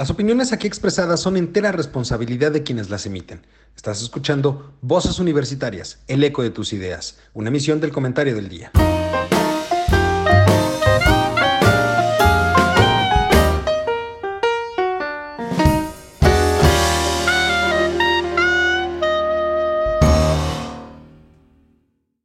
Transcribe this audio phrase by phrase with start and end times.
[0.00, 3.46] Las opiniones aquí expresadas son entera responsabilidad de quienes las emiten.
[3.76, 8.72] Estás escuchando Voces Universitarias, el eco de tus ideas, una emisión del comentario del día.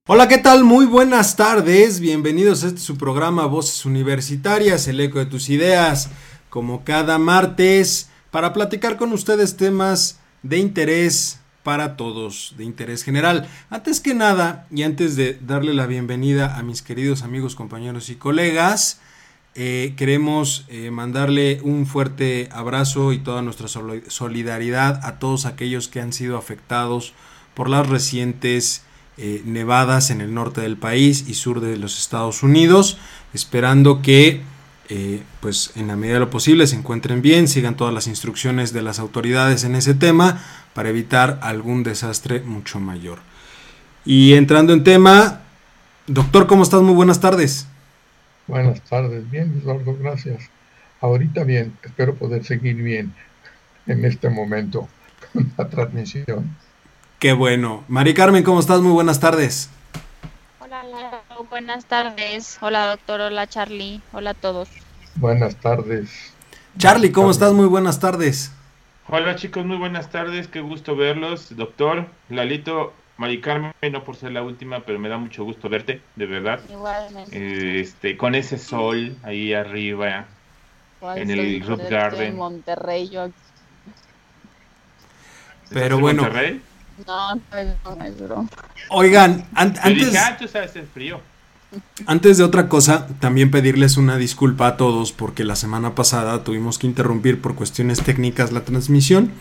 [0.08, 0.64] Hola, ¿qué tal?
[0.64, 2.00] Muy buenas tardes.
[2.00, 6.10] Bienvenidos a este su programa Voces Universitarias, el eco de tus ideas
[6.56, 13.50] como cada martes, para platicar con ustedes temas de interés para todos, de interés general.
[13.70, 18.16] Antes que nada, y antes de darle la bienvenida a mis queridos amigos, compañeros y
[18.16, 19.02] colegas,
[19.56, 26.00] eh, queremos eh, mandarle un fuerte abrazo y toda nuestra solidaridad a todos aquellos que
[26.00, 27.12] han sido afectados
[27.54, 28.84] por las recientes
[29.18, 32.98] eh, nevadas en el norte del país y sur de los Estados Unidos,
[33.34, 34.55] esperando que
[34.90, 38.72] eh, pues en la medida de lo posible se encuentren bien, sigan todas las instrucciones
[38.72, 43.20] de las autoridades en ese tema para evitar algún desastre mucho mayor.
[44.06, 45.42] Y entrando en tema,
[46.08, 46.82] doctor, ¿cómo estás?
[46.82, 47.68] Muy buenas tardes.
[48.48, 50.50] Buenas tardes, bien, Eduardo, gracias.
[51.02, 53.14] Ahorita bien, espero poder seguir bien
[53.88, 54.88] en este momento
[55.34, 56.56] con la transmisión.
[57.18, 57.84] Qué bueno.
[57.88, 58.82] Mari Carmen, ¿cómo estás?
[58.82, 59.70] Muy buenas tardes
[61.56, 62.58] buenas tardes.
[62.60, 63.22] Hola, doctor.
[63.22, 64.02] Hola, Charlie.
[64.12, 64.68] Hola a todos.
[65.16, 66.34] Buenas tardes.
[66.78, 67.54] Charlie, ¿cómo estás?
[67.54, 68.52] Muy buenas tardes.
[69.08, 69.66] Hola, chicos.
[69.66, 70.50] Muy buenas tardes.
[70.50, 71.56] Qué gusto verlos.
[71.56, 76.02] Doctor, Lalito, Mari Carmen, no por ser la última, pero me da mucho gusto verte,
[76.18, 76.60] de verdad.
[76.70, 77.80] Igualmente.
[77.80, 80.26] este, con ese sol ahí arriba,
[81.16, 82.34] en el Roof Garden.
[82.34, 83.30] En Monterrey, yo.
[85.70, 86.24] Pero bueno.
[86.24, 86.62] Monterrey?
[87.08, 88.50] No, no es broma.
[88.90, 90.14] Oigan, antes.
[90.18, 91.22] Ah, sabes el frío.
[92.06, 96.78] Antes de otra cosa, también pedirles una disculpa a todos porque la semana pasada tuvimos
[96.78, 99.32] que interrumpir por cuestiones técnicas la transmisión.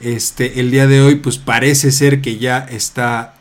[0.00, 3.34] Este, el día de hoy, pues parece ser que ya está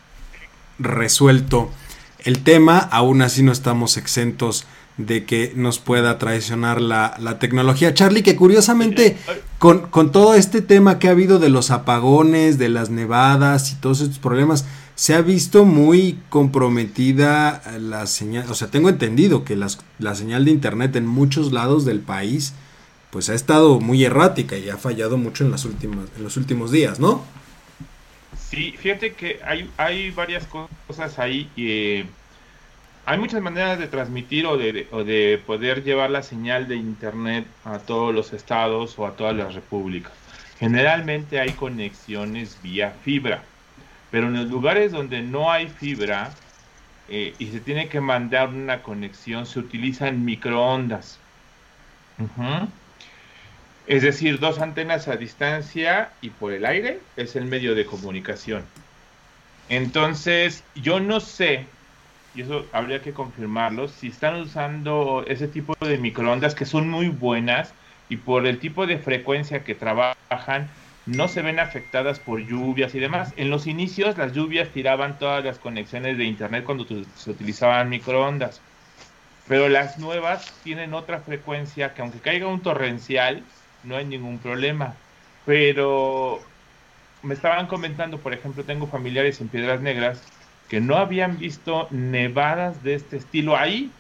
[0.79, 1.71] resuelto
[2.19, 2.77] el tema.
[2.79, 4.65] Aún así no estamos exentos
[4.97, 7.93] de que nos pueda traicionar la, la tecnología.
[7.93, 9.17] Charlie, que curiosamente
[9.59, 13.75] con, con todo este tema que ha habido de los apagones, de las nevadas y
[13.75, 14.65] todos estos problemas,
[14.95, 20.51] se ha visto muy comprometida la señal, o sea, tengo entendido que la señal de
[20.51, 22.53] internet en muchos lados del país
[23.11, 26.71] pues ha estado muy errática y ha fallado mucho en las últimas en los últimos
[26.71, 27.23] días, ¿no?
[28.49, 32.05] Sí, fíjate que hay, hay varias cosas ahí y
[33.07, 38.13] hay muchas maneras de transmitir o de, poder llevar la señal de internet a todos
[38.13, 40.11] los estados o a todas las repúblicas.
[40.59, 43.41] Generalmente hay conexiones vía fibra
[44.11, 46.31] pero en los lugares donde no hay fibra
[47.09, 51.19] eh, y se tiene que mandar una conexión, se utilizan microondas.
[53.85, 58.63] Es decir, dos antenas a distancia y por el aire es el medio de comunicación.
[59.69, 61.65] Entonces, yo no sé,
[62.37, 67.09] y eso habría que confirmarlo, si están usando ese tipo de microondas que son muy
[67.09, 67.73] buenas
[68.09, 70.69] y por el tipo de frecuencia que trabajan,
[71.07, 73.33] no se ven afectadas por lluvias y demás.
[73.37, 78.61] En los inicios las lluvias tiraban todas las conexiones de internet cuando se utilizaban microondas.
[79.47, 83.41] Pero las nuevas tienen otra frecuencia que aunque caiga un torrencial,
[83.81, 84.93] no hay ningún problema.
[85.43, 86.39] Pero
[87.23, 90.36] me estaban comentando, por ejemplo, tengo familiares en Piedras Negras
[90.67, 93.99] que no habían visto nevadas de este estilo ahí.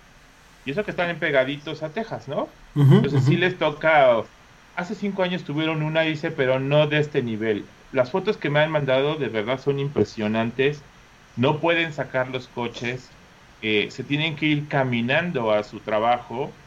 [0.63, 2.59] Y eso que están en pegaditos a Texas, ¿no?
[2.97, 4.29] Entonces sí les toca
[4.75, 7.75] hace cinco años tuvieron una ICE, pero no de este nivel.
[7.91, 10.87] Las fotos que me han mandado de verdad son impresionantes.
[11.35, 13.17] No pueden sacar los coches,
[13.61, 16.61] eh, se tienen que ir caminando a su trabajo.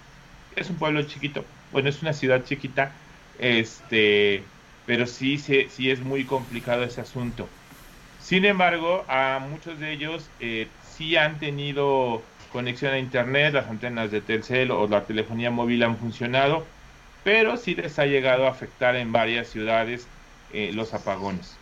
[0.50, 3.02] Es un pueblo chiquito, bueno, es una ciudad chiquita,
[3.34, 7.59] este, pero sí, sí, sí es muy complicado ese asunto.
[8.30, 14.10] Sin embargo, a muchos de ellos eh, sí han tenido conexión a internet, las antenas
[14.10, 16.64] de Telcel o la telefonía móvil han funcionado
[17.24, 20.06] pero sí les ha llegado a afectar en varias ciudades
[20.52, 21.52] eh, los apagones.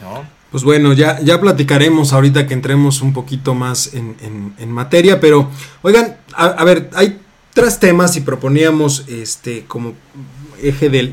[0.00, 0.24] ¿no?
[0.50, 4.16] Pues bueno, ya, ya platicaremos ahorita que entremos un poquito más en,
[4.58, 5.48] en, materia, pero
[5.82, 7.20] oigan, a, ver, hay
[7.54, 9.94] tres temas y proponíamos este como
[10.60, 11.12] eje de,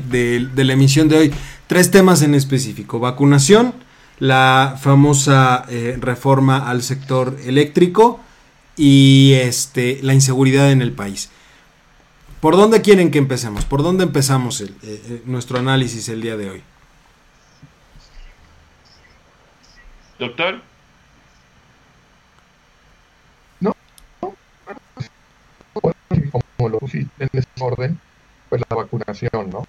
[0.54, 1.32] de, la emisión de hoy,
[1.68, 3.74] tres temas en específico, vacunación,
[4.20, 8.20] la famosa eh, reforma al sector eléctrico
[8.76, 11.30] y este, la inseguridad en el país.
[12.40, 13.64] ¿Por dónde quieren que empecemos?
[13.64, 16.62] ¿Por dónde empezamos el, eh, eh, nuestro análisis el día de hoy?
[20.18, 20.60] Doctor.
[23.60, 23.74] No,
[26.30, 27.98] como lo pusiste en ese orden,
[28.50, 29.66] pues la vacunación, ¿no?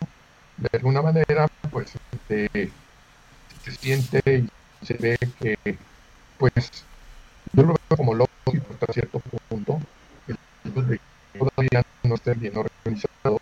[0.58, 2.72] De alguna manera, pues este,
[3.64, 5.78] se siente y se ve que,
[6.38, 6.54] pues,
[7.54, 9.80] yo lo veo como lógico hasta cierto punto,
[11.38, 13.40] todavía no esté bien organizado,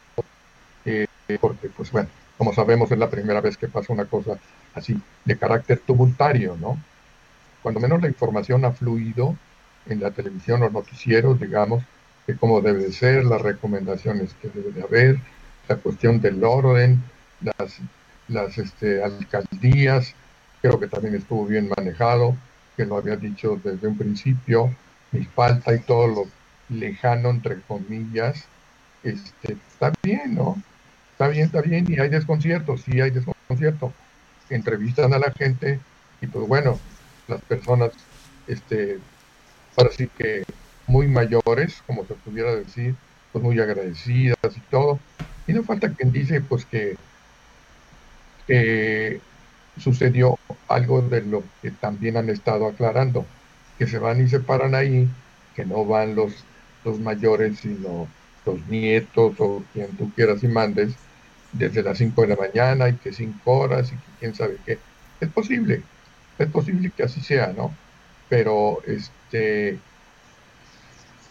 [0.85, 1.07] eh,
[1.39, 4.39] porque, pues bueno, como sabemos, es la primera vez que pasa una cosa
[4.73, 6.77] así, de carácter tumultario, ¿no?
[7.61, 9.35] Cuando menos la información ha fluido
[9.87, 11.83] en la televisión o noticieros, digamos,
[12.27, 15.19] de cómo debe de ser, las recomendaciones que debe de haber,
[15.67, 17.03] la cuestión del orden,
[17.41, 17.79] las,
[18.29, 20.13] las este, alcaldías,
[20.61, 22.35] creo que también estuvo bien manejado,
[22.77, 24.73] que lo había dicho desde un principio,
[25.11, 26.27] mi falta y todo lo
[26.69, 28.45] lejano, entre comillas,
[29.03, 30.61] este, está bien, ¿no?
[31.11, 33.93] Está bien, está bien, y hay desconcierto, sí hay desconcierto.
[34.49, 35.79] Entrevistan a la gente
[36.21, 36.79] y pues bueno,
[37.27, 37.91] las personas,
[38.47, 38.99] este,
[39.75, 40.43] ahora sí que
[40.87, 42.95] muy mayores, como se pudiera decir,
[43.31, 44.99] pues muy agradecidas y todo.
[45.47, 46.97] Y no falta quien dice pues que
[49.77, 50.37] sucedió
[50.67, 53.25] algo de lo que también han estado aclarando,
[53.77, 55.07] que se van y se paran ahí,
[55.55, 56.43] que no van los,
[56.83, 58.07] los mayores, sino
[58.45, 60.93] los nietos o quien tú quieras y mandes,
[61.51, 64.79] desde las 5 de la mañana y que 5 horas y que quién sabe qué.
[65.19, 65.81] Es posible,
[66.37, 67.73] es posible que así sea, ¿no?
[68.29, 69.79] Pero este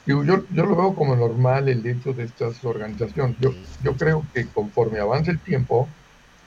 [0.07, 3.37] yo, yo lo veo como normal el hecho de estas organizaciones.
[3.41, 5.87] Yo, yo creo que conforme avance el tiempo,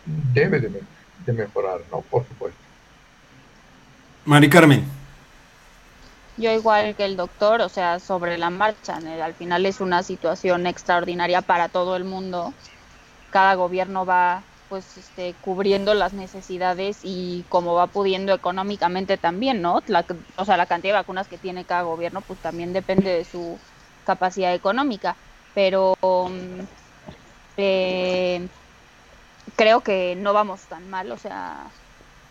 [0.05, 0.81] debe de,
[1.25, 2.01] de mejorar, ¿no?
[2.01, 2.59] Por supuesto.
[4.25, 4.85] Mari Carmen.
[6.37, 10.65] Yo igual que el doctor, o sea, sobre la marcha, al final es una situación
[10.65, 12.53] extraordinaria para todo el mundo.
[13.31, 19.81] Cada gobierno va pues este, cubriendo las necesidades y como va pudiendo económicamente también, ¿no?
[20.37, 23.59] o sea, la cantidad de vacunas que tiene cada gobierno pues también depende de su
[24.05, 25.17] capacidad económica,
[25.53, 26.61] pero mm,
[27.57, 28.47] eh,
[29.61, 31.67] creo que no vamos tan mal, o sea,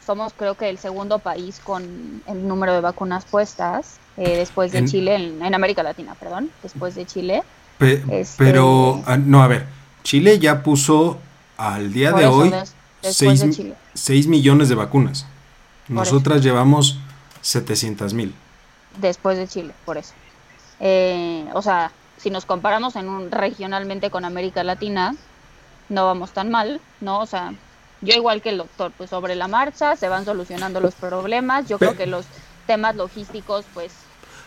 [0.05, 4.85] somos creo que el segundo país con el número de vacunas puestas eh, después de
[4.85, 7.44] Chile, en, América Latina, perdón, después de Chile.
[7.79, 9.67] Este, pero, ah, no, a ver,
[10.03, 11.19] Chile ya puso
[11.56, 12.53] al día de hoy
[13.00, 15.25] 6 millones de vacunas.
[15.87, 16.99] Nosotras llevamos
[17.43, 18.35] 700 mil.
[18.99, 20.15] Después de Chile, por eso.
[20.81, 25.15] Eh, o sea, si nos comparamos en un, regionalmente con América Latina,
[25.90, 27.20] no vamos tan mal, ¿no?
[27.20, 27.52] O sea,
[28.00, 31.69] yo igual que el doctor, pues sobre la marcha se van solucionando los problemas.
[31.69, 32.25] Yo creo que los
[32.66, 33.92] temas logísticos, pues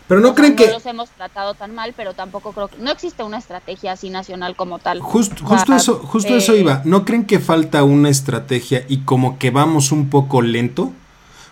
[0.07, 0.67] pero no creen que...
[0.67, 2.77] No los hemos tratado tan mal, pero tampoco creo que...
[2.77, 4.99] No existe una estrategia así nacional como tal.
[4.99, 5.43] justo
[5.73, 6.81] eso, justo eso eh, iba.
[6.83, 10.91] ¿No creen que falta una estrategia y como que vamos un poco lento?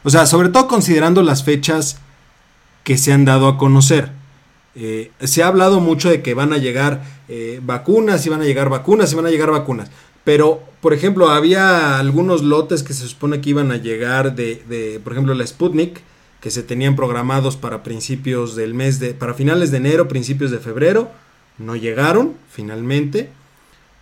[0.03, 1.97] O sea, sobre todo considerando las fechas
[2.83, 4.11] que se han dado a conocer.
[4.75, 8.45] Eh, se ha hablado mucho de que van a llegar eh, vacunas y van a
[8.45, 9.89] llegar vacunas y van a llegar vacunas.
[10.23, 14.99] Pero, por ejemplo, había algunos lotes que se supone que iban a llegar de, de
[15.03, 16.01] por ejemplo, la Sputnik
[16.41, 20.57] que se tenían programados para principios del mes de, para finales de enero, principios de
[20.57, 21.11] febrero,
[21.59, 23.29] no llegaron finalmente.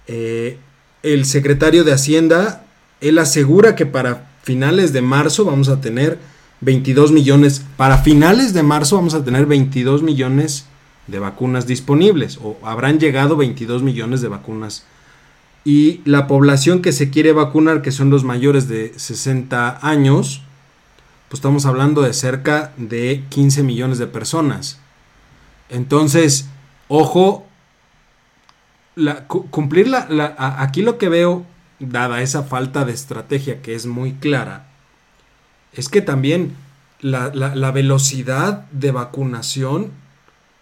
[0.07, 0.57] Eh,
[1.04, 2.65] el secretario de Hacienda,
[3.01, 6.18] él asegura que para finales de marzo vamos a tener
[6.62, 10.66] 22 millones, para finales de marzo vamos a tener 22 millones
[11.08, 14.86] de vacunas disponibles, o habrán llegado 22 millones de vacunas.
[15.66, 20.42] Y la población que se quiere vacunar, que son los mayores de 60 años,
[21.28, 24.80] pues estamos hablando de cerca de 15 millones de personas.
[25.70, 26.50] Entonces,
[26.88, 27.46] ojo,
[29.28, 31.46] cumplir la, aquí lo que veo,
[31.80, 34.69] dada esa falta de estrategia que es muy clara,
[35.74, 36.56] es que también
[37.02, 39.92] la, la, velocidad de vacunación,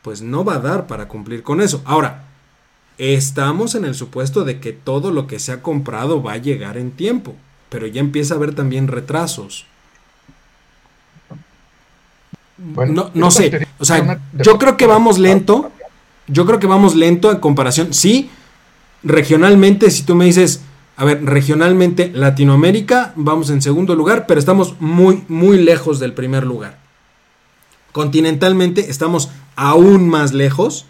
[0.01, 1.81] pues no va a dar para cumplir con eso.
[1.85, 2.25] Ahora,
[2.97, 6.77] estamos en el supuesto de que todo lo que se ha comprado va a llegar
[6.77, 7.35] en tiempo,
[7.69, 9.65] pero ya empieza a haber también retrasos
[12.57, 13.67] no, no sé.
[13.77, 15.71] O sea, yo creo que vamos lento.
[16.27, 17.93] Yo creo que vamos lento en comparación.
[17.93, 18.29] Sí,
[19.03, 20.61] regionalmente, si tú me dices,
[20.97, 26.43] a ver, regionalmente Latinoamérica, vamos en segundo lugar, pero estamos muy, muy lejos del primer
[26.43, 26.79] lugar.
[27.91, 30.85] Continentalmente estamos aún más lejos.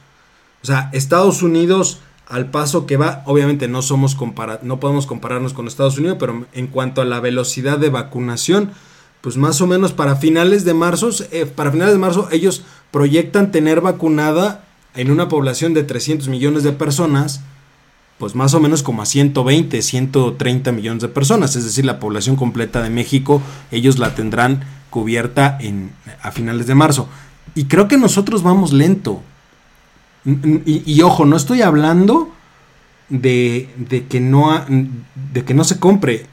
[0.64, 4.18] O sea, Estados Unidos, al paso que va, obviamente no somos
[4.62, 8.72] no podemos compararnos con Estados Unidos, pero en cuanto a la velocidad de vacunación,
[9.20, 13.52] pues más o menos para finales de marzo, eh, para finales de marzo ellos proyectan
[13.52, 14.64] tener vacunada
[14.96, 17.42] en una población de 300 millones de personas,
[18.18, 22.36] pues más o menos como a 120, 130 millones de personas, es decir, la población
[22.36, 27.08] completa de México, ellos la tendrán cubierta en, a finales de marzo.
[27.54, 29.22] Y creo que nosotros vamos lento.
[30.66, 32.34] Y, ojo, no estoy hablando
[33.08, 34.66] de, de, que no
[35.32, 36.26] de que no se compre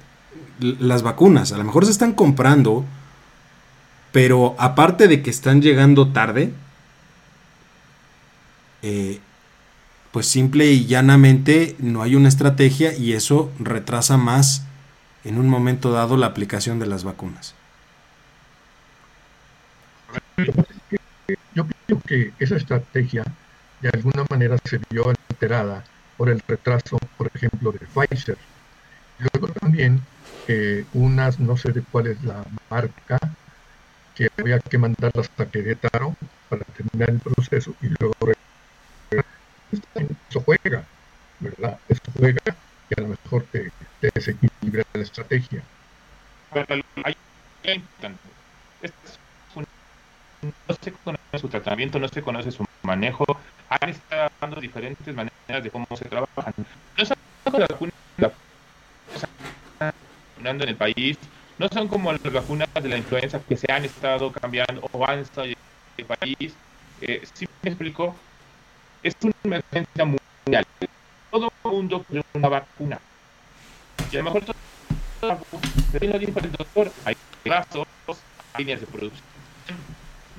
[0.59, 1.53] las vacunas.
[1.53, 2.85] A lo mejor se están comprando,
[4.11, 6.53] pero aparte de que están llegando tarde,
[8.83, 9.21] eh,
[10.15, 14.65] pues simple y llanamente no hay una estrategia y eso retrasa más
[15.25, 17.57] en un momento dado la aplicación de las vacunas.
[21.53, 23.25] Yo creo que esa estrategia
[23.81, 25.83] de alguna manera se vio alterada
[26.17, 28.39] por el retraso, por ejemplo, de Pfizer.
[29.19, 30.01] Luego también
[30.47, 33.19] eh, unas, no sé de cuál es la marca,
[34.15, 36.15] que había que mandarlas a Querétaro
[36.49, 38.15] para terminar el proceso y luego
[40.31, 40.85] eso juega,
[41.41, 41.79] ¿verdad?
[41.89, 42.41] Eso juega
[42.89, 45.63] y a lo mejor te, te desequilibra la estrategia.
[50.43, 53.25] no se conoce su tratamiento, no se conoce su manejo,
[53.69, 56.53] han estado dando diferentes maneras de cómo se trabajan.
[56.97, 57.93] No son como las vacunas
[60.45, 61.17] en el país,
[61.59, 65.21] no son como las vacunas de la influenza que se han estado cambiando o han
[65.21, 65.55] estado en
[65.99, 66.57] el país.
[67.01, 68.15] Eh, si me explico,
[69.03, 70.24] es una emergencia mundial.
[71.35, 73.01] Todo el mundo quiere una vacuna.
[74.13, 74.55] Y a lo mejor todo
[76.01, 79.27] lo dijo el doctor, hay hay líneas de producción,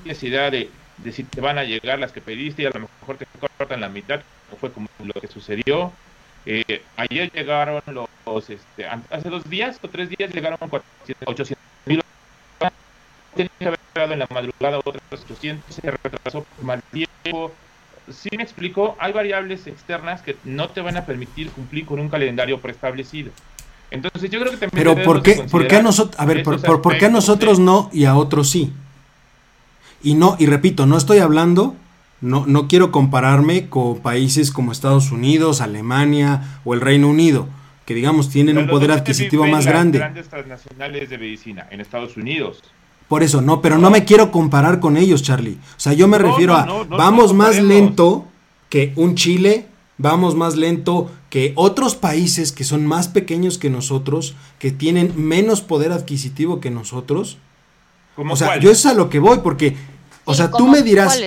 [0.06, 3.26] necesidad de, de te van a llegar las que pediste y a lo mejor te
[3.38, 5.92] cortan la mitad, o fue como lo que sucedió.
[6.46, 12.02] Eh, ayer llegaron los, este, hace dos días o tres días llegaron 800 mil.
[13.34, 17.52] Tenía que haber llegado en la madrugada otros 800, se retrasó por mal tiempo.
[18.10, 22.08] Si me explico, hay variables externas que no te van a permitir cumplir con un
[22.08, 23.32] calendario preestablecido.
[23.90, 24.70] Entonces yo creo que también...
[24.72, 27.90] Pero ¿por qué, ¿por qué a nosotros, a ver, por, por, qué a nosotros no
[27.92, 28.72] y a otros sí?
[30.02, 31.74] Y no, y repito, no estoy hablando,
[32.20, 37.48] no, no quiero compararme con países como Estados Unidos, Alemania o el Reino Unido,
[37.84, 39.98] que digamos tienen un poder adquisitivo más grande.
[39.98, 42.62] grandes transnacionales de medicina en Estados Unidos.
[43.08, 45.58] Por eso, no, pero no me quiero comparar con ellos, Charlie.
[45.76, 48.24] O sea, yo me refiero a, vamos más lento
[48.68, 54.34] que un Chile, vamos más lento que otros países que son más pequeños que nosotros,
[54.58, 57.38] que tienen menos poder adquisitivo que nosotros.
[58.16, 59.76] O sea, yo es a lo que voy, porque
[60.28, 61.18] o sea, tú me dirás.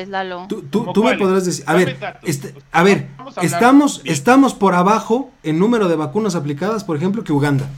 [0.50, 1.64] Tú, tú, me podrás decir.
[1.66, 3.08] A ver, este, a ver,
[3.42, 7.70] estamos, estamos por abajo en número de vacunas aplicadas, por ejemplo, que Uganda.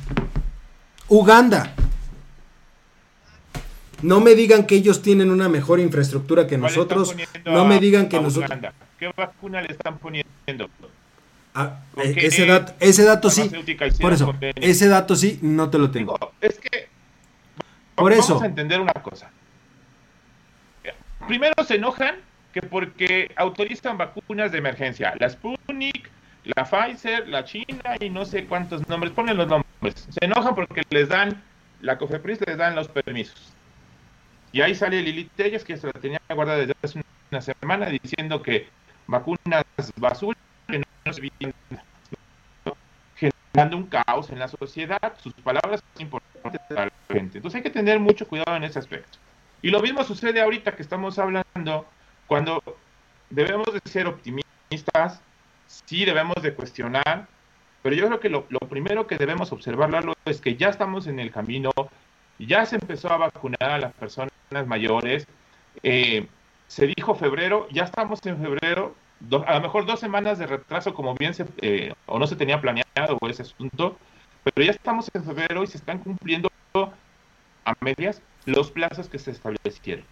[1.07, 1.75] Uganda.
[4.01, 7.15] No me digan que ellos tienen una mejor infraestructura que nosotros.
[7.45, 8.59] No me digan que nosotros.
[8.99, 10.69] ¿Qué vacuna le están poniendo?
[11.53, 13.51] Ah, eh, ese, dato, ese dato sí.
[13.99, 16.17] Por eso, ese dato sí, no te lo tengo.
[16.39, 16.87] es que.
[17.95, 18.35] Por eso.
[18.35, 19.29] Vamos a entender una cosa
[21.27, 22.15] primero se enojan
[22.53, 26.09] que porque autorizan vacunas de emergencia, la Sputnik,
[26.43, 30.07] la Pfizer, la China y no sé cuántos nombres, ponen los nombres.
[30.09, 31.41] Se enojan porque les dan,
[31.81, 33.53] la COFEPRIS les dan los permisos.
[34.51, 38.41] Y ahí sale Lilith Telles, que se la tenía guardada desde hace una semana, diciendo
[38.41, 38.67] que
[39.07, 39.63] vacunas
[39.95, 41.53] basura que no se vienen
[43.15, 45.13] generando un caos en la sociedad.
[45.21, 47.37] Sus palabras son importantes para la gente.
[47.37, 49.17] Entonces hay que tener mucho cuidado en ese aspecto.
[49.61, 51.85] Y lo mismo sucede ahorita que estamos hablando,
[52.27, 52.63] cuando
[53.29, 55.21] debemos de ser optimistas,
[55.67, 57.27] sí debemos de cuestionar,
[57.83, 59.89] pero yo creo que lo, primero que debemos observar,
[60.25, 61.71] es que ya estamos en el camino,
[62.45, 64.31] ya se empezó a vacunar a las personas
[64.65, 65.27] mayores,
[65.83, 66.27] eh,
[66.67, 68.95] se dijo febrero, ya estamos en febrero,
[69.45, 72.59] a lo mejor dos semanas de retraso como bien se, eh, o no se tenía
[72.59, 73.97] planeado ese asunto,
[74.43, 79.31] pero ya estamos en febrero y se están cumpliendo a medias los plazos que se
[79.31, 80.05] establecieron.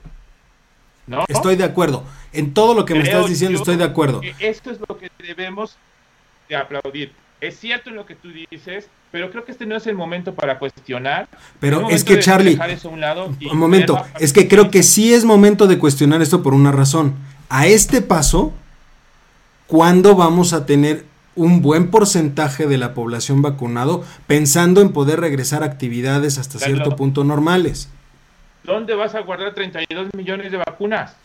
[1.07, 1.25] ¿No?
[1.27, 2.03] Estoy de acuerdo.
[2.31, 4.21] En todo lo que me estás diciendo estoy de acuerdo.
[4.37, 5.75] Esto es lo que debemos
[6.47, 7.13] de aplaudir.
[7.41, 10.33] Es cierto en lo que tú dices, pero creo que este no es el momento
[10.33, 11.27] para cuestionar.
[11.59, 15.79] Pero es que Charlie, un, un momento, es que creo que sí es momento de
[15.79, 17.15] cuestionar esto por una razón.
[17.47, 18.53] A este paso,
[19.67, 21.05] ¿cuándo vamos a tener
[21.35, 26.97] un buen porcentaje de la población vacunado pensando en poder regresar a actividades hasta cierto
[26.97, 27.89] punto normales?
[28.63, 31.15] ¿Dónde vas a guardar 32 millones de vacunas?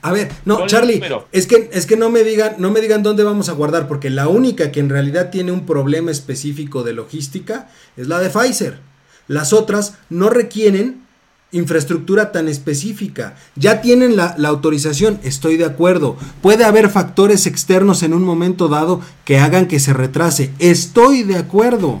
[0.00, 1.02] A ver, no, Charlie,
[1.32, 4.10] es que, es que no me digan, no me digan dónde vamos a guardar, porque
[4.10, 8.78] la única que en realidad tiene un problema específico de logística es la de Pfizer.
[9.26, 11.02] Las otras no requieren
[11.50, 13.36] infraestructura tan específica.
[13.56, 16.16] Ya tienen la, la, autorización, estoy de acuerdo.
[16.42, 21.36] Puede haber factores externos en un momento dado que hagan que se retrase, estoy de
[21.36, 22.00] acuerdo.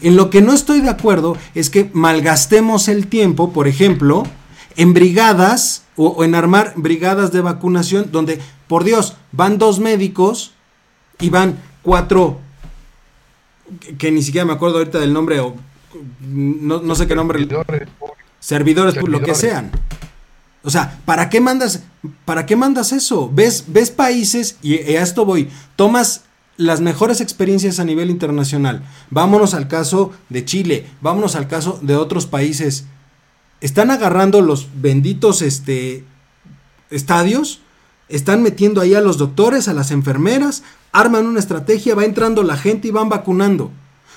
[0.00, 4.24] En lo que no estoy de acuerdo es que malgastemos el tiempo, por ejemplo,
[4.76, 10.52] en brigadas o, en armar brigadas de vacunación donde, por Dios, van dos médicos
[11.20, 12.38] y van cuatro
[13.98, 15.54] que, ni siquiera me acuerdo ahorita del nombre, o
[16.20, 17.38] no, sé qué nombre.
[17.40, 17.88] Servidores,
[18.40, 19.70] servidores, lo que sean.
[20.62, 21.82] O sea, ¿para qué mandas,
[22.24, 23.30] para qué mandas eso?
[23.32, 26.24] ¿Ves, ves países, y a esto voy, tomas
[26.56, 28.82] las mejores experiencias a nivel internacional.
[29.10, 32.84] Vámonos al caso de Chile, vámonos al caso de otros países.
[33.62, 36.04] Están agarrando los benditos este,
[36.90, 37.60] estadios,
[38.08, 42.56] están metiendo ahí a los doctores, a las enfermeras, arman una estrategia, va entrando la
[42.56, 43.70] gente y van vacunando.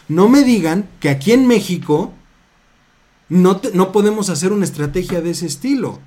[0.08, 2.12] No me digan que aquí en México
[3.30, 6.00] no, no podemos hacer una estrategia de ese estilo.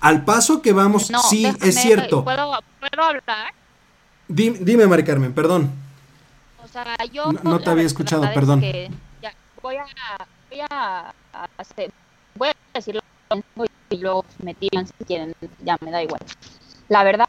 [0.00, 2.24] Al paso que vamos, sí, es cierto.
[2.24, 3.54] ¿puedo, hablar?
[4.26, 5.70] Dime, dime, Mari Carmen, perdón.
[6.64, 8.60] O sea, yo no, te había escuchado, perdón.
[8.60, 9.84] voy a,
[10.50, 11.14] voy a,
[11.56, 11.92] hacer,
[12.40, 13.00] voy a decirlo
[13.90, 16.20] y luego me tiran si quieren, ya me da igual.
[16.88, 17.26] La verdad,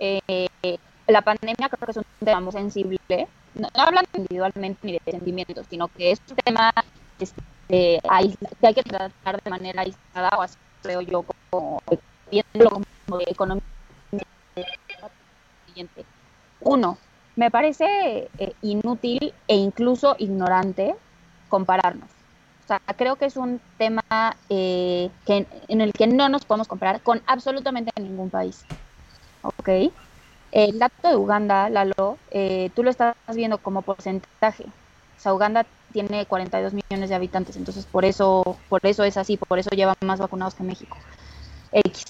[0.00, 0.48] eh,
[1.06, 2.98] la pandemia creo que es un tema muy sensible,
[3.54, 6.72] no, hablando individualmente ni de sentimientos, sino que es un tema
[7.20, 7.38] este,
[7.68, 11.82] que hay que tratar de manera aislada, o así creo yo, como
[12.30, 13.62] viéndolo como de economía.
[16.60, 16.98] Uno,
[17.36, 20.94] me parece eh, inútil e incluso ignorante
[21.48, 22.17] compararnos.
[22.68, 24.02] Sea, creo que es un tema
[24.50, 28.62] eh, en el que no nos podemos comparar con absolutamente ningún país.
[29.40, 29.90] ¿Ok?
[30.52, 34.64] El dato de Uganda, Lalo, eh, tú lo estás viendo como porcentaje.
[34.64, 39.38] O sea, Uganda tiene 42 millones de habitantes, entonces por eso, por eso es así,
[39.38, 40.98] por eso lleva más vacunados que México.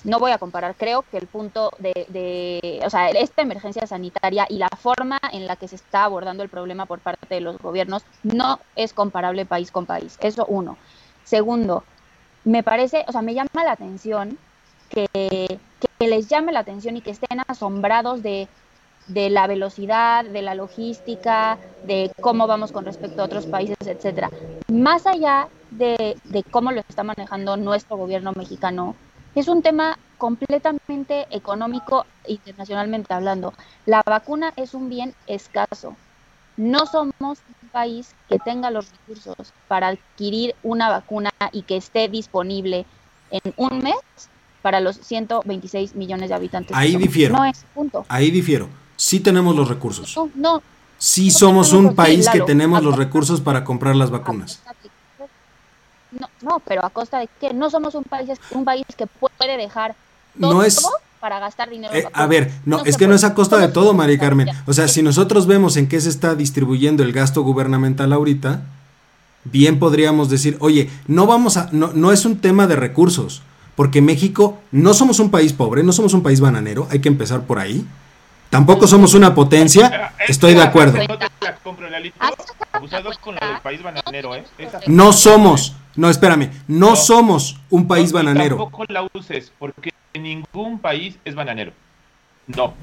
[0.05, 4.47] No voy a comparar, creo que el punto de, de, o sea, esta emergencia sanitaria
[4.49, 7.58] y la forma en la que se está abordando el problema por parte de los
[7.58, 10.16] gobiernos no es comparable país con país.
[10.20, 10.76] Eso uno.
[11.25, 11.85] Segundo,
[12.44, 14.38] me parece, o sea, me llama la atención
[14.88, 15.06] que,
[15.99, 18.49] que les llame la atención y que estén asombrados de,
[19.08, 24.30] de la velocidad, de la logística, de cómo vamos con respecto a otros países, etcétera.
[24.68, 28.94] Más allá de, de, cómo lo está manejando nuestro gobierno mexicano,
[29.35, 33.55] es un tema completamente económico internacionalmente hablando.
[33.87, 35.96] La vacuna es un bien escaso.
[36.59, 37.14] No somos
[37.62, 42.85] un país que tenga los recursos para adquirir una vacuna y que esté disponible
[43.31, 43.94] en un mes
[44.61, 46.77] para los 126 millones de habitantes.
[46.77, 47.37] Ahí difiero.
[47.37, 48.05] No es, punto.
[48.09, 48.68] Ahí difiero.
[48.97, 50.16] Sí tenemos los recursos.
[50.16, 50.62] No, no.
[50.99, 54.61] Sí somos un país que tenemos los recursos para comprar las vacunas.
[56.11, 59.57] No, no, pero a costa de que no somos un país, un país que puede
[59.57, 59.94] dejar
[60.40, 60.85] todo no es,
[61.18, 61.94] para gastar dinero.
[61.94, 64.48] Eh, a ver, no, es que no es a costa de todo, María Carmen.
[64.66, 68.62] O sea, si nosotros vemos en qué se está distribuyendo el gasto gubernamental ahorita,
[69.44, 73.42] bien podríamos decir, oye, no vamos a, no, no es un tema de recursos,
[73.76, 77.42] porque México no somos un país pobre, no somos un país bananero, hay que empezar
[77.42, 77.87] por ahí.
[78.50, 80.98] Tampoco somos una potencia, estoy de acuerdo.
[84.87, 88.57] No somos, no, espérame, no, somos un país bananero.
[88.57, 91.72] Tampoco la uses, porque ningún país es bananero.
[92.46, 92.74] No.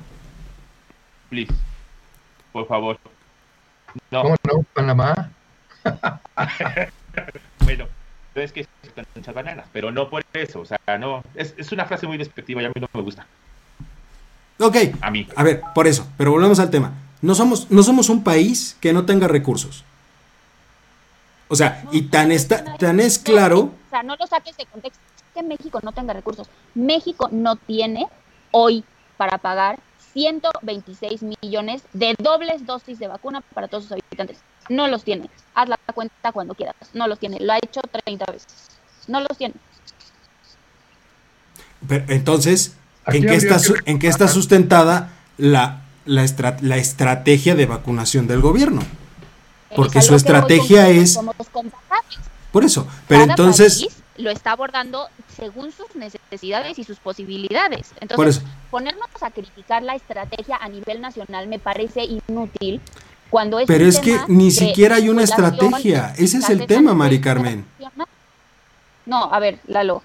[1.30, 1.54] Please.
[2.52, 3.00] Por favor.
[4.12, 4.24] No.
[4.24, 4.63] ¿Cómo no?
[4.74, 5.32] Panamá.
[7.60, 7.88] bueno,
[8.36, 10.62] es que están muchas bananas, pero no por eso.
[10.62, 11.24] O sea, no.
[11.36, 13.26] Es, es una frase muy despectiva y a mí no me gusta.
[14.60, 14.78] Ok.
[15.02, 15.28] A mí.
[15.36, 16.08] A ver, por eso.
[16.17, 16.93] Pero volvemos al tema.
[17.21, 19.84] No somos, no somos un país que no tenga recursos.
[21.48, 23.60] O sea, y tan, está, tan es claro.
[23.60, 25.00] O sea, no lo saques de contexto.
[25.36, 26.48] Que México no tenga recursos.
[26.74, 28.08] México no tiene
[28.52, 28.84] hoy
[29.17, 29.80] para pagar
[30.13, 34.39] 126 millones de dobles dosis de vacuna para todos sus habitantes.
[34.69, 35.30] No los tiene.
[35.54, 36.76] Haz la cuenta cuando quieras.
[36.93, 37.39] No los tiene.
[37.39, 38.48] Lo ha hecho 30 veces.
[39.08, 39.54] No los tiene.
[41.88, 42.76] Pero, entonces,
[43.08, 48.82] ¿En qué, está, ¿En qué está sustentada la, la, estrategia de vacunación del gobierno?
[49.76, 51.19] Porque su estrategia es...
[52.52, 53.88] Por eso, pero entonces...
[54.17, 57.91] lo está abordando según sus necesidades y sus posibilidades.
[57.99, 62.82] Entonces, ponernos a criticar la estrategia a nivel nacional me parece inútil
[63.30, 66.13] cuando es Pero es que ni siquiera hay una estrategia.
[66.17, 67.65] Ese es el tema, Mari Carmen.
[69.06, 70.01] No, a ver, Lalo,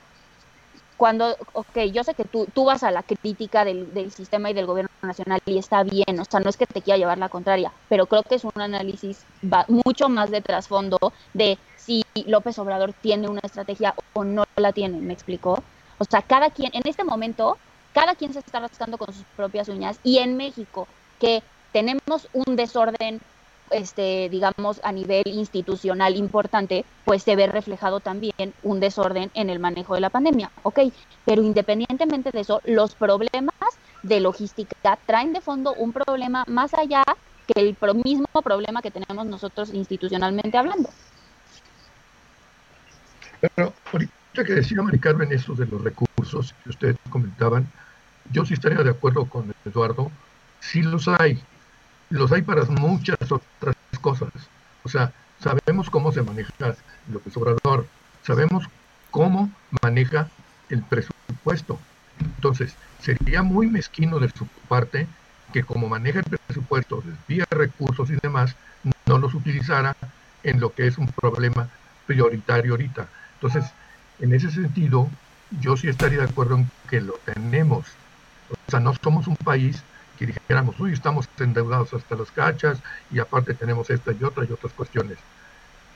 [1.00, 4.52] cuando, ok, yo sé que tú, tú vas a la crítica del, del, sistema y
[4.52, 7.30] del gobierno nacional y está bien, o sea, no es que te quiera llevar la
[7.30, 9.24] contraria, pero creo que es un análisis
[9.68, 10.98] mucho más de trasfondo
[11.32, 11.56] de
[11.90, 15.62] si López Obrador tiene una estrategia o no la tiene, ¿me explicó?
[15.98, 17.58] O sea, cada quien, en este momento,
[17.92, 20.86] cada quien se está rascando con sus propias uñas y en México,
[21.18, 23.20] que tenemos un desorden
[23.70, 29.60] este, digamos, a nivel institucional importante, pues se ve reflejado también un desorden en el
[29.60, 30.80] manejo de la pandemia, ¿ok?
[31.24, 33.54] Pero independientemente de eso, los problemas
[34.02, 37.04] de logística traen de fondo un problema más allá
[37.46, 40.88] que el mismo problema que tenemos nosotros institucionalmente hablando.
[43.40, 47.66] Pero ahorita que decía Mari Carmen eso de los recursos que ustedes comentaban,
[48.32, 50.10] yo sí estaría de acuerdo con Eduardo,
[50.60, 51.42] sí los hay,
[52.10, 54.30] los hay para muchas otras cosas.
[54.84, 56.52] O sea, sabemos cómo se maneja
[57.10, 57.86] López Obrador,
[58.22, 58.68] sabemos
[59.10, 59.50] cómo
[59.82, 60.28] maneja
[60.68, 61.78] el presupuesto.
[62.20, 65.06] Entonces, sería muy mezquino de su parte
[65.52, 68.54] que como maneja el presupuesto, desvía recursos y demás,
[69.06, 69.96] no los utilizara
[70.42, 71.68] en lo que es un problema
[72.06, 73.08] prioritario ahorita.
[73.40, 73.70] Entonces,
[74.18, 75.08] en ese sentido,
[75.60, 77.86] yo sí estaría de acuerdo en que lo tenemos.
[78.50, 79.82] O sea, no somos un país
[80.18, 82.78] que dijéramos, uy, estamos endeudados hasta las cachas
[83.10, 85.16] y aparte tenemos esta y otra y otras cuestiones.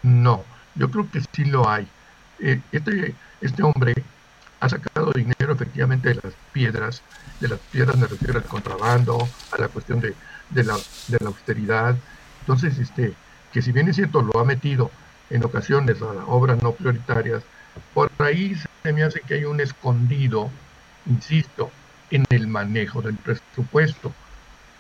[0.03, 0.43] No,
[0.75, 1.87] yo creo que sí lo hay.
[2.39, 3.95] Eh, este, este hombre
[4.61, 7.03] ha sacado dinero efectivamente de las piedras,
[7.41, 10.15] de las piedras me refiero al contrabando, a la cuestión de,
[10.49, 10.77] de, la,
[11.09, 11.95] de la austeridad.
[12.41, 13.13] Entonces, este,
[13.53, 14.91] que si bien es cierto, lo ha metido
[15.31, 17.43] en ocasiones a obras no prioritarias,
[17.93, 20.51] por ahí se me hace que hay un escondido,
[21.07, 21.71] insisto,
[22.11, 24.13] en el manejo del presupuesto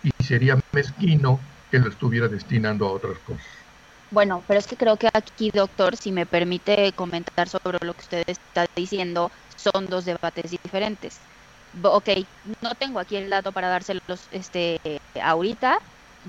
[0.02, 3.46] y sería mezquino que lo estuviera destinando a otras cosas.
[4.11, 8.02] Bueno, pero es que creo que aquí, doctor, si me permite comentar sobre lo que
[8.02, 11.18] usted está diciendo, son dos debates diferentes.
[11.83, 12.11] Ok,
[12.62, 14.78] no tengo aquí el dato para dárselos este,
[15.20, 15.78] ahorita.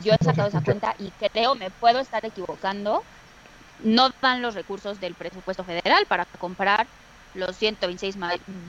[0.04, 3.04] Yo he sacado esa cuenta y creo, me puedo estar equivocando,
[3.78, 6.88] no dan los recursos del presupuesto federal para comprar
[7.34, 8.16] los 126,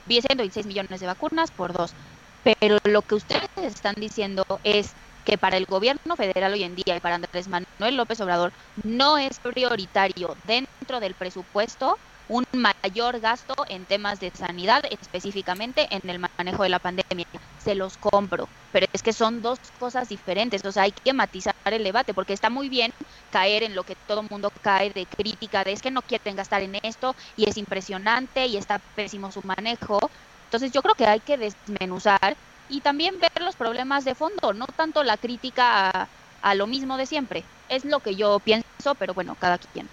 [0.07, 1.95] 126 millones de vacunas por dos.
[2.43, 6.97] Pero lo que ustedes están diciendo es que para el gobierno federal hoy en día
[6.97, 8.53] y para Andrés Manuel López Obrador
[8.85, 16.09] no es prioritario dentro del presupuesto un mayor gasto en temas de sanidad, específicamente en
[16.09, 17.27] el manejo de la pandemia.
[17.57, 21.55] Se los compro, pero es que son dos cosas diferentes, o sea, hay que matizar
[21.65, 22.93] el debate, porque está muy bien
[23.31, 26.37] caer en lo que todo el mundo cae de crítica, de es que no quieren
[26.37, 29.99] gastar en esto y es impresionante y está pésimo su manejo.
[30.45, 32.37] Entonces yo creo que hay que desmenuzar
[32.69, 36.11] y también ver los problemas de fondo, no tanto la crítica a,
[36.41, 37.49] a lo mismo de siempre.
[37.69, 39.91] Es lo que yo pienso, pero bueno, cada quien.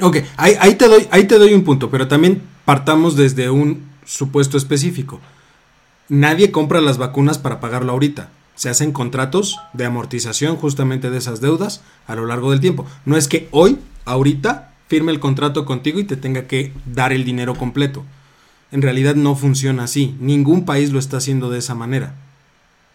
[0.00, 4.56] Ok, ahí, te doy, ahí te doy un punto, pero también partamos desde un supuesto
[4.56, 5.20] específico.
[6.08, 8.30] Nadie compra las vacunas para pagarlo ahorita.
[8.54, 12.86] Se hacen contratos de amortización justamente de esas deudas a lo largo del tiempo.
[13.04, 17.24] No es que hoy, ahorita, firme el contrato contigo y te tenga que dar el
[17.24, 18.04] dinero completo.
[18.70, 20.16] En realidad no funciona así.
[20.18, 22.14] Ningún país lo está haciendo de esa manera.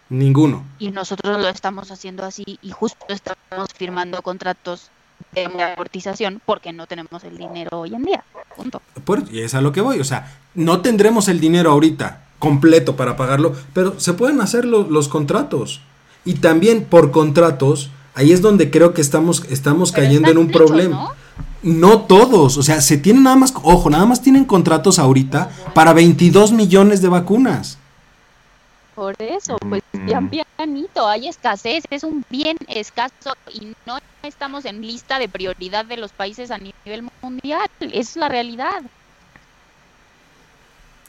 [0.08, 0.64] Ninguno.
[0.78, 4.90] Y nosotros lo estamos haciendo así y justo estamos firmando contratos
[5.32, 8.24] de amortización porque no tenemos el dinero hoy en día.
[8.56, 8.82] Punto.
[9.30, 10.00] y es a lo que voy.
[10.00, 15.08] O sea, no tendremos el dinero ahorita completo para pagarlo, pero se pueden hacer los
[15.08, 15.80] contratos.
[16.24, 21.14] Y también por contratos, ahí es donde creo que estamos, estamos cayendo en un problema.
[21.62, 22.02] ¿no?
[22.02, 26.52] todos, o sea, se tienen nada más, ojo, nada más tienen contratos ahorita para 22
[26.52, 27.77] millones de vacunas.
[28.98, 34.84] Por eso, pues bien pianito, hay escasez, es un bien escaso y no estamos en
[34.84, 38.82] lista de prioridad de los países a nivel mundial, es la realidad.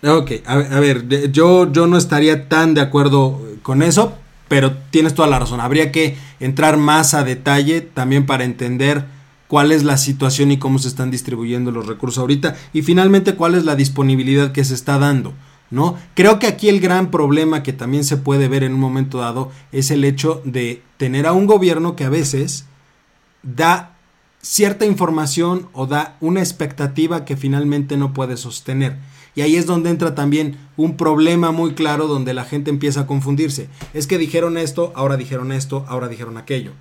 [0.04, 4.14] Ok, a, ver, yo, yo no estaría tan de acuerdo con eso,
[4.48, 9.06] pero tienes toda la razón, habría que entrar más a detalle también para entender
[9.48, 13.56] cuál es la situación y cómo se están distribuyendo los recursos ahorita y finalmente cuál
[13.56, 15.34] es la disponibilidad que se está dando.
[15.72, 15.98] ¿No?
[16.16, 19.52] Creo que aquí el gran problema que también se puede ver en un momento dado
[19.72, 22.66] es el hecho de tener a un gobierno que a veces
[23.44, 23.96] da
[24.42, 28.98] cierta información o da una expectativa que finalmente no puede sostener.
[29.36, 33.08] Y ahí es donde entra también un problema muy claro donde la gente empieza a
[33.08, 33.70] confundirse.
[33.94, 36.72] Es que dijeron esto, ahora dijeron esto, ahora dijeron aquello.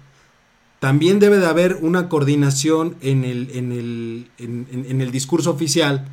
[0.78, 6.08] También debe de haber una coordinación en el, en el, en el discurso oficial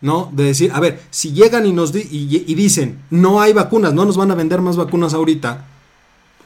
[0.00, 0.30] ¿no?
[0.32, 4.16] De decir, a ver, si llegan y nos y, dicen, no hay vacunas, no nos
[4.16, 5.64] van a vender más vacunas ahorita,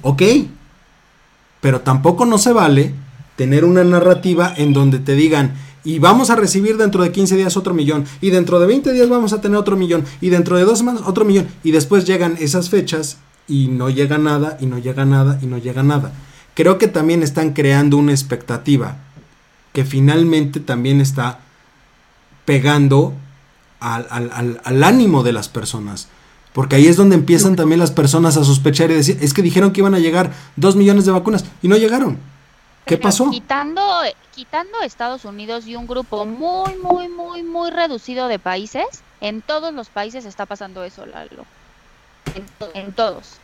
[0.03, 0.23] ok,
[1.61, 2.95] pero tampoco no se vale
[3.37, 7.57] tener una narrativa en donde te digan, y vamos a recibir dentro de 15 días
[7.57, 10.65] otro millón, y dentro de 20 días vamos a tener otro millón, y dentro de
[10.65, 14.79] dos semanas otro millón, y después llegan esas fechas y no llega nada, y no
[14.79, 16.13] llega nada, y no llega nada.
[16.55, 18.99] Creo que también están creando una expectativa
[19.73, 21.41] que finalmente también está
[22.45, 23.15] pegando
[23.83, 26.09] al, ánimo de las personas.
[26.53, 29.73] Porque ahí es donde empiezan también las personas a sospechar y decir, es que dijeron
[29.73, 32.19] que iban a llegar dos millones de vacunas y no llegaron.
[32.85, 33.31] ¿Qué pasó?
[33.31, 33.83] Quitando,
[34.35, 38.85] quitando Estados Unidos y un grupo muy, muy, muy, muy reducido de países,
[39.21, 41.47] en todos los países está pasando eso, Lalo.
[42.75, 43.37] En, todos.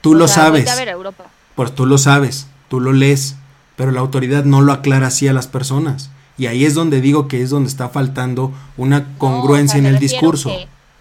[0.00, 0.68] Tú lo sabes.
[0.68, 1.24] A ver Europa.
[1.54, 3.36] Pues tú lo sabes, tú lo lees,
[3.76, 6.10] pero la autoridad no lo aclara así a las personas.
[6.38, 10.50] Y ahí es donde digo que es donde está faltando una congruencia en el discurso.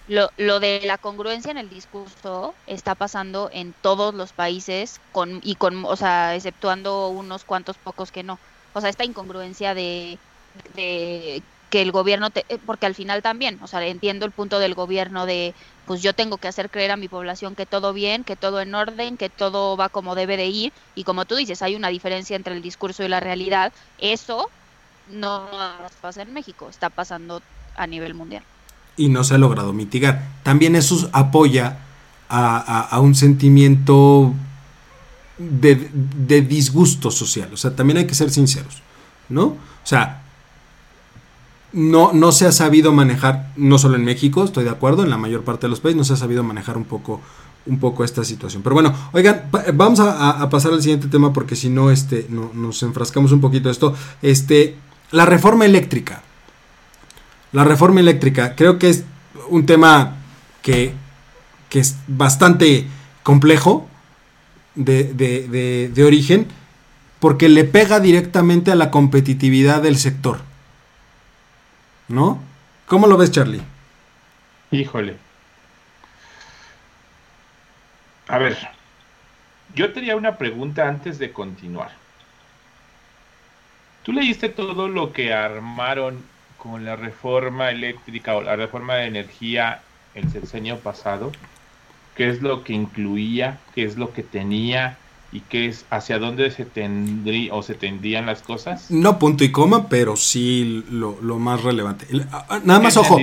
[0.08, 5.42] Lo, lo, de la congruencia en el discurso está pasando en todos los países con
[5.44, 8.38] y con o sea exceptuando unos cuantos pocos que no.
[8.74, 10.20] O sea esta incongruencia de,
[10.76, 14.60] de que el gobierno te, eh, porque al final también o sea entiendo el punto
[14.60, 15.56] del gobierno de
[15.88, 18.76] pues yo tengo que hacer creer a mi población que todo bien que todo en
[18.76, 20.72] orden que todo va como debe de ir.
[20.94, 23.74] Y como tú dices hay una diferencia entre el discurso y la realidad.
[23.98, 24.52] Eso
[25.10, 25.48] no
[26.02, 27.42] pasa en México está pasando
[27.76, 28.44] a nivel mundial
[28.98, 30.24] y no se ha logrado mitigar.
[30.44, 31.80] También eso apoya
[32.30, 34.34] a, un sentimiento
[35.38, 37.50] de, disgusto social.
[37.54, 38.82] O sea, también hay que ser sinceros,
[39.30, 39.44] ¿no?
[39.44, 40.24] O sea,
[41.74, 45.18] no, no se ha sabido manejar, no solo en México, estoy de acuerdo, en la
[45.18, 47.22] mayor parte de los países no se ha sabido manejar un poco,
[47.66, 48.64] un poco esta situación.
[48.64, 52.82] Pero bueno, oigan, vamos a, pasar al siguiente tema porque si no, este, no, nos
[52.84, 53.94] enfrascamos un poquito esto.
[54.22, 54.78] Este,
[55.12, 56.22] la reforma eléctrica.
[57.52, 59.06] La reforma eléctrica, creo que es
[59.50, 60.16] un tema
[60.62, 60.94] que,
[61.72, 62.88] es bastante
[63.22, 63.86] complejo
[64.76, 66.48] de, de, origen,
[67.20, 70.40] porque le pega directamente a la competitividad del sector.
[72.08, 72.40] ¿No?
[72.86, 73.62] ¿Cómo lo ves, Charlie?
[74.72, 75.18] Híjole.
[78.30, 78.58] A ver,
[79.74, 81.92] yo tenía una pregunta antes de continuar.
[84.06, 86.20] ¿Tú leíste todo lo que armaron
[86.60, 89.82] con la reforma eléctrica o la reforma de energía
[90.14, 91.32] el sexenio pasado,
[92.16, 95.00] qué es lo que incluía, qué es lo que tenía
[95.32, 98.92] y qué es hacia dónde se tendría o se tendrían las cosas.
[98.92, 102.06] No punto y coma, pero sí lo, más relevante.
[102.64, 103.18] Nada más ojo,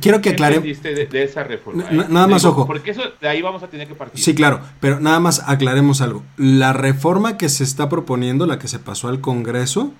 [0.00, 0.80] quiero que aclaremos.
[0.80, 1.84] De, de, esa reforma?
[1.90, 2.06] Eh?
[2.08, 2.68] Nada más ojo.
[2.68, 4.22] Porque eso de ahí vamos a tener que partir.
[4.22, 6.22] Sí, claro, pero nada más aclaremos algo.
[6.36, 9.92] La reforma que se está proponiendo, la que se pasó al Congreso,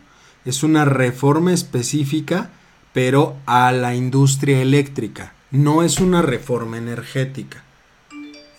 [0.44, 2.50] es una reforma específica
[2.92, 5.32] pero a la industria eléctrica.
[5.50, 7.64] No es una reforma energética,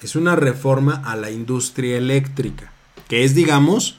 [0.02, 2.72] es una reforma a la industria eléctrica,
[3.08, 3.98] que es, digamos,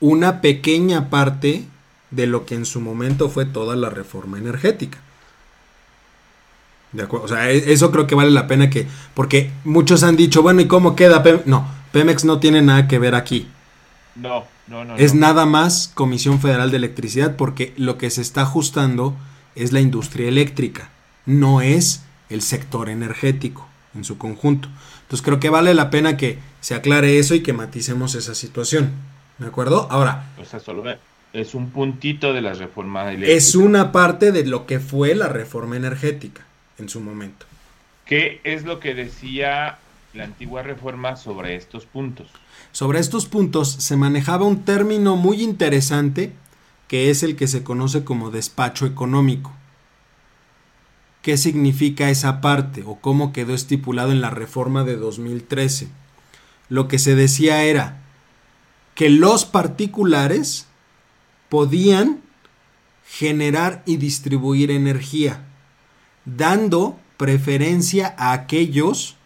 [0.00, 1.64] una pequeña parte
[2.10, 4.98] de lo que en su momento fue toda la reforma energética.
[6.92, 10.16] De acuerdo, o sea, e-, eso creo que vale la pena que, porque muchos han
[10.16, 11.46] dicho, bueno, ¿y cómo queda Pemex?
[11.46, 13.48] No, Pemex no tiene nada que ver aquí.
[14.14, 14.96] No, no, no.
[14.96, 19.16] Es nada más Comisión Federal de Electricidad, porque lo que se está ajustando
[19.54, 20.90] es la industria eléctrica,
[21.26, 24.68] no es el sector energético en su conjunto.
[25.02, 28.92] Entonces creo que vale la pena que se aclare eso y que maticemos esa situación.
[29.38, 29.88] ¿De acuerdo?
[29.90, 30.30] Ahora.
[30.40, 30.84] O sea, solo
[31.32, 33.32] es un puntito de la reforma eléctrica.
[33.32, 36.42] Es una parte de lo que fue la reforma energética
[36.78, 37.46] en su momento.
[38.06, 39.78] ¿Qué es lo que decía
[40.12, 42.28] la antigua reforma sobre estos puntos?
[42.74, 46.32] Sobre estos puntos se manejaba un término muy interesante
[46.88, 49.52] que es el que se conoce como despacho económico.
[51.22, 55.86] ¿Qué significa esa parte o cómo quedó estipulado en la reforma de 2013?
[56.68, 58.02] Lo que se decía era
[58.96, 60.66] que los particulares
[61.48, 62.22] podían
[63.06, 65.44] generar y distribuir energía,
[66.24, 69.16] dando preferencia a aquellos,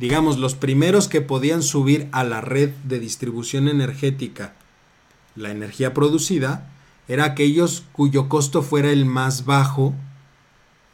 [0.00, 4.54] digamos, los primeros que podían subir a la red de distribución energética
[5.36, 6.70] la energía producida,
[7.06, 9.94] era aquellos cuyo costo fuera el más bajo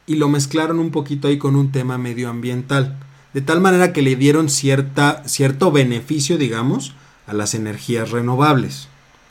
[0.07, 2.97] y lo mezclaron un poquito ahí con un tema medioambiental,
[3.33, 6.93] de tal manera que le dieron cierta, cierto beneficio, digamos,
[7.27, 8.89] a las energías renovables,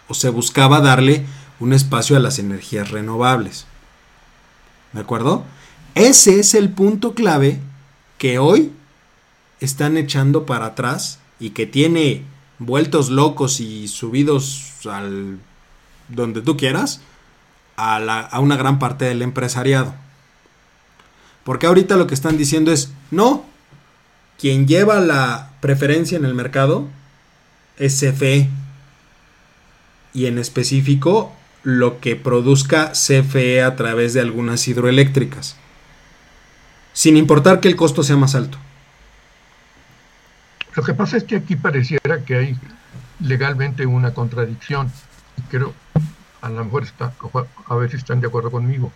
[0.08, 1.26] o se buscaba darle
[1.60, 3.66] un espacio a las energías renovables.
[4.94, 5.44] ¿De acuerdo?
[5.94, 7.60] Ese es el punto clave
[8.16, 8.72] que hoy
[9.60, 12.22] están echando para atrás y que tiene
[12.58, 15.38] vueltos locos y subidos al
[16.08, 17.00] donde tú quieras,
[17.76, 19.94] a, una gran parte del empresariado.
[21.44, 23.44] Porque ahorita lo que están diciendo es, no,
[24.38, 26.88] quien lleva la preferencia en el mercado
[27.76, 28.48] es CFE.
[30.12, 35.56] Y en específico, lo que produzca CFE a través de algunas hidroeléctricas.
[36.94, 38.58] Sin importar que el costo sea más alto.
[40.76, 42.56] Lo que pasa es que aquí pareciera que hay
[43.20, 44.92] legalmente una contradicción.
[45.50, 45.72] Creo,
[46.42, 47.14] a lo mejor está,
[47.66, 48.92] a ver si están de acuerdo conmigo.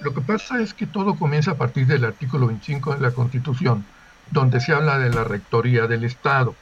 [0.00, 3.84] Lo que pasa es que todo comienza a partir del artículo 25 de la Constitución,
[4.30, 6.54] donde se habla de la rectoría del Estado.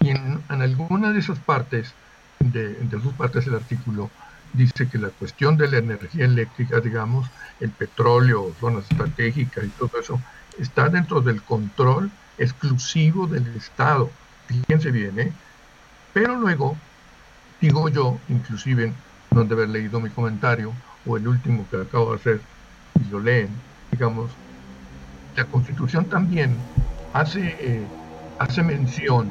[0.00, 1.92] Y en, alguna de esas partes,
[2.40, 4.10] de, de sus partes del artículo,
[4.54, 7.28] dice que la cuestión de la energía eléctrica, digamos,
[7.60, 10.18] el petróleo, zonas estratégicas y todo eso,
[10.58, 12.10] está dentro del control
[12.42, 14.10] exclusivo del Estado.
[14.46, 15.32] Fíjense bien, ¿eh?
[16.12, 16.76] Pero luego,
[17.60, 18.92] digo yo, inclusive
[19.30, 20.72] no de haber leído mi comentario
[21.06, 22.40] o el último que acabo de hacer,
[23.00, 23.48] y lo leen,
[23.90, 24.30] digamos,
[25.36, 26.56] la Constitución también
[27.12, 27.86] hace, eh,
[28.38, 29.30] hace mención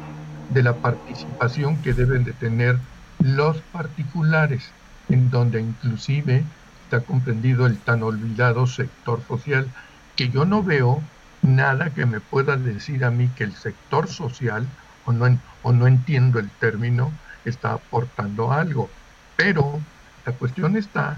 [0.50, 2.80] de la participación que deben de tener
[3.20, 4.72] los particulares,
[5.10, 6.44] en donde inclusive
[6.84, 9.68] está comprendido el tan olvidado sector social,
[10.16, 11.02] que yo no veo
[11.42, 14.68] nada que me pueda decir a mí que el sector social,
[15.06, 17.12] o no, o no entiendo el término,
[17.46, 18.90] está aportando algo.
[19.36, 19.80] Pero
[20.26, 21.18] la cuestión está,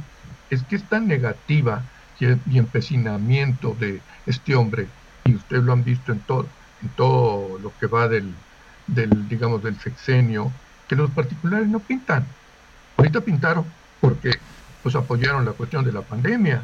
[0.50, 1.84] es que esta negativa
[2.20, 4.88] y empecinamiento de este hombre,
[5.26, 6.48] y ustedes lo han visto en todo,
[6.82, 8.34] en todo lo que va del,
[8.88, 10.52] del, digamos, del sexenio,
[10.88, 12.26] que los particulares no pintan.
[12.98, 13.66] Ahorita pintaron
[14.00, 14.38] porque
[14.82, 16.62] pues apoyaron la cuestión de la pandemia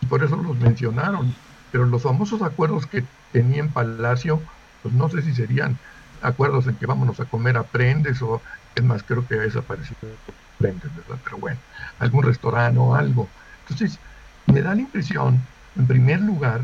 [0.00, 1.34] y por eso los mencionaron.
[1.72, 4.40] Pero los famosos acuerdos que tenía en Palacio,
[4.82, 5.78] pues no sé si serían
[6.22, 8.40] acuerdos en que vámonos a comer a prendes o
[8.74, 9.96] es más, creo que ha desaparecido
[10.58, 11.18] prendes, ¿verdad?
[11.24, 11.58] Pero bueno,
[11.98, 13.28] algún restaurante o algo.
[13.62, 13.98] Entonces,
[14.46, 15.40] me da la impresión,
[15.76, 16.62] en primer lugar,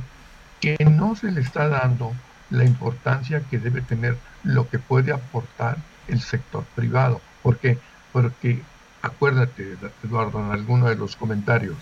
[0.61, 2.13] que no se le está dando
[2.51, 7.21] la importancia que debe tener lo que puede aportar el sector privado.
[7.43, 7.79] porque
[8.13, 8.63] Porque,
[9.03, 11.77] acuérdate, Eduardo, en alguno de los comentarios,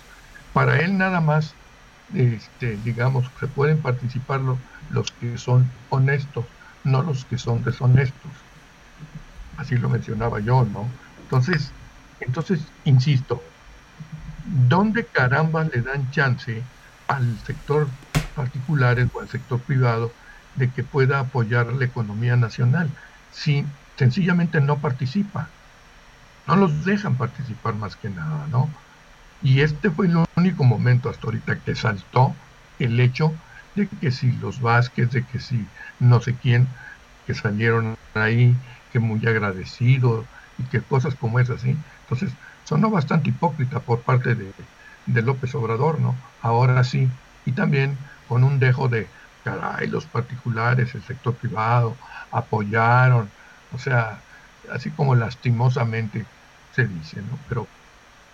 [0.53, 1.55] para él nada más,
[2.13, 4.41] este, digamos, se pueden participar
[4.91, 6.45] los que son honestos,
[6.85, 8.31] no los que son deshonestos.
[9.57, 10.87] Así lo mencionaba yo, ¿no?
[11.23, 11.73] Entonces,
[12.21, 13.43] entonces, insisto,
[14.69, 16.63] ¿dónde caramba le dan chance
[17.09, 17.89] al sector
[18.35, 20.13] particular o al sector privado
[20.57, 22.91] de que pueda apoyar la economía nacional
[23.33, 23.65] si
[23.97, 25.49] sencillamente no participa?
[26.47, 28.69] No los dejan participar más que nada, ¿no?
[29.45, 32.35] Y este fue el único momento hasta ahorita que saltó
[32.79, 33.35] el hecho
[33.75, 35.67] de que si los Vázquez, de que si
[36.01, 36.67] no sé quién,
[37.27, 38.57] que salieron ahí,
[38.91, 40.25] que muy agradecido
[40.59, 41.77] y que cosas como esas, ¿sí?
[42.05, 42.33] Entonces,
[42.65, 44.51] sonó bastante hipócrita por parte de,
[45.07, 46.17] de López Obrador, ¿no?
[46.41, 47.11] Ahora sí,
[47.45, 49.09] y también con un dejo de,
[49.45, 51.99] caray, los particulares, el sector privado,
[52.31, 53.29] apoyaron,
[53.73, 54.21] o sea,
[54.73, 56.25] así como lastimosamente
[56.73, 57.39] se dice, ¿no?
[57.47, 57.69] Pero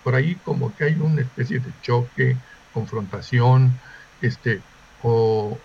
[0.03, 2.37] por ahí como que hay una especie de choque,
[2.73, 3.79] confrontación,
[4.23, 4.61] este,
[5.03, 5.59] o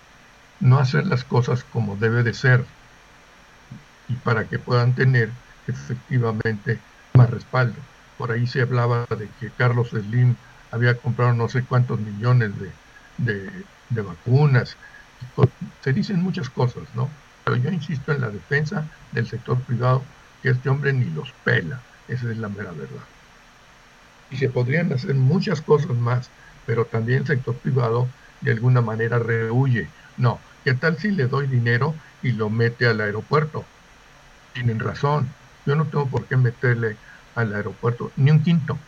[0.60, 2.64] no hacer las cosas como debe de ser,
[4.08, 5.30] y para que puedan tener
[5.66, 6.78] efectivamente
[7.14, 7.76] más respaldo.
[8.18, 10.36] Por ahí se hablaba de que Carlos Slim
[10.70, 12.52] había comprado no sé cuántos millones
[13.18, 13.50] de,
[13.90, 14.76] de, vacunas.
[15.82, 17.10] Se dicen muchas cosas, ¿no?
[17.44, 20.02] Pero yo insisto en la defensa del sector privado,
[20.42, 21.80] que este hombre ni los pela.
[22.08, 23.04] Esa es la mera verdad.
[24.30, 26.30] Y se podrían hacer muchas cosas más,
[26.66, 28.08] pero también el sector privado
[28.40, 29.88] de alguna manera rehuye.
[30.16, 33.64] No, ¿qué tal si le doy dinero y lo mete al aeropuerto?
[34.52, 35.28] Tienen razón.
[35.64, 36.96] Yo no tengo por qué meterle
[37.34, 38.78] al aeropuerto, ni un quinto,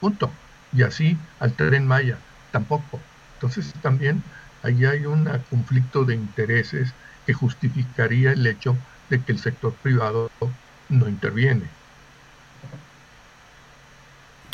[0.00, 0.30] punto.
[0.72, 2.18] Y así al tren Maya,
[2.52, 3.00] tampoco.
[3.34, 4.22] Entonces también
[4.62, 6.92] ahí hay un conflicto de intereses
[7.24, 8.76] que justificaría el hecho
[9.08, 10.30] de que el sector privado
[10.88, 11.70] no interviene.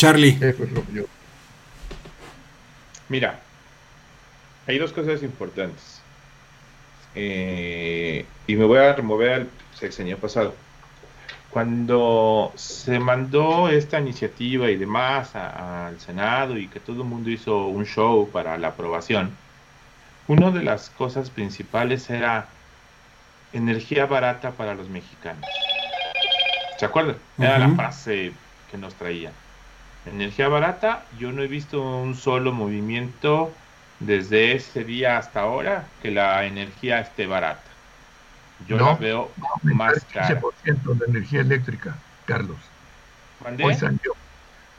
[0.02, 0.36] Charlie.
[3.08, 3.38] Mira,
[4.66, 6.02] hay dos cosas importantes.
[7.14, 10.54] Eh, y me voy a remover al sexenio pasado
[11.50, 17.66] cuando se mandó esta iniciativa y demás al Senado y que todo el mundo hizo
[17.66, 19.30] un show para la aprobación,
[20.26, 22.48] una de las cosas principales era
[23.52, 25.46] energía barata para los mexicanos.
[26.78, 27.16] ¿Se acuerdan?
[27.38, 28.32] Era la frase
[28.68, 29.30] que nos traía.
[30.06, 33.52] Energía barata, yo no he visto un solo movimiento
[34.00, 37.62] desde ese día hasta ahora que la energía esté barata.
[38.66, 39.30] Yo la veo
[39.62, 40.40] más cara.
[40.40, 42.58] 15% de energía eléctrica, Carlos.
[43.62, 44.14] Hoy salió.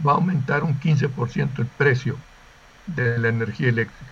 [0.06, 2.18] Va a aumentar un 15% el precio
[2.86, 4.12] de la energía eléctrica.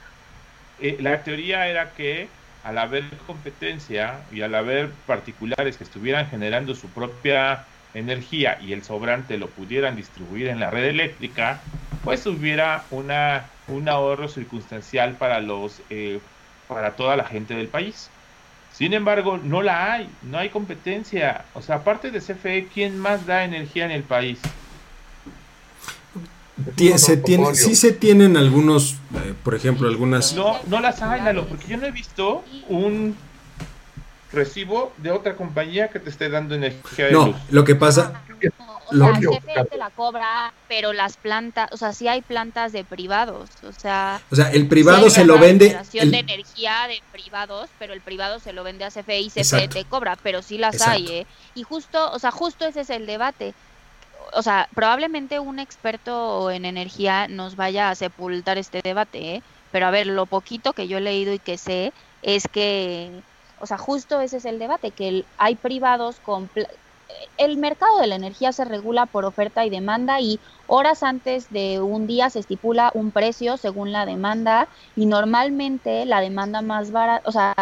[0.79, 2.29] Eh, la teoría era que
[2.63, 8.83] al haber competencia y al haber particulares que estuvieran generando su propia energía y el
[8.83, 11.61] sobrante lo pudieran distribuir en la red eléctrica,
[12.03, 16.19] pues hubiera una, un ahorro circunstancial para los eh,
[16.67, 18.09] para toda la gente del país.
[18.73, 21.43] Sin embargo, no la hay, no hay competencia.
[21.53, 24.39] O sea, aparte de CFE, ¿quién más da energía en el país?
[26.95, 30.33] se tiene, sí se tienen algunos, eh, por ejemplo, algunas...
[30.33, 33.15] No, no las hay, Lalo, porque yo no he visto un
[34.33, 38.23] recibo de otra compañía que te esté dando energía de no, lo que pasa...
[38.93, 42.83] O sea, CFE te la cobra, pero las plantas, o sea, sí hay plantas de
[42.83, 44.19] privados, o sea...
[44.29, 45.79] O sea, el privado se lo vende...
[45.93, 46.11] El...
[46.11, 49.85] de energía de privados, pero el privado se lo vende a CFE y CFE te
[49.85, 51.27] cobra, pero sí las hay, ¿eh?
[51.55, 53.53] Y justo, o sea, justo ese es el debate.
[54.33, 59.43] O sea, probablemente un experto en energía nos vaya a sepultar este debate, ¿eh?
[59.71, 63.09] Pero a ver, lo poquito que yo he leído y que sé es que,
[63.61, 66.51] o sea, justo ese es el debate, que hay privados con
[67.37, 71.81] el mercado de la energía se regula por oferta y demanda y horas antes de
[71.81, 77.27] un día se estipula un precio según la demanda y normalmente la demanda más barata,
[77.27, 77.53] o sea,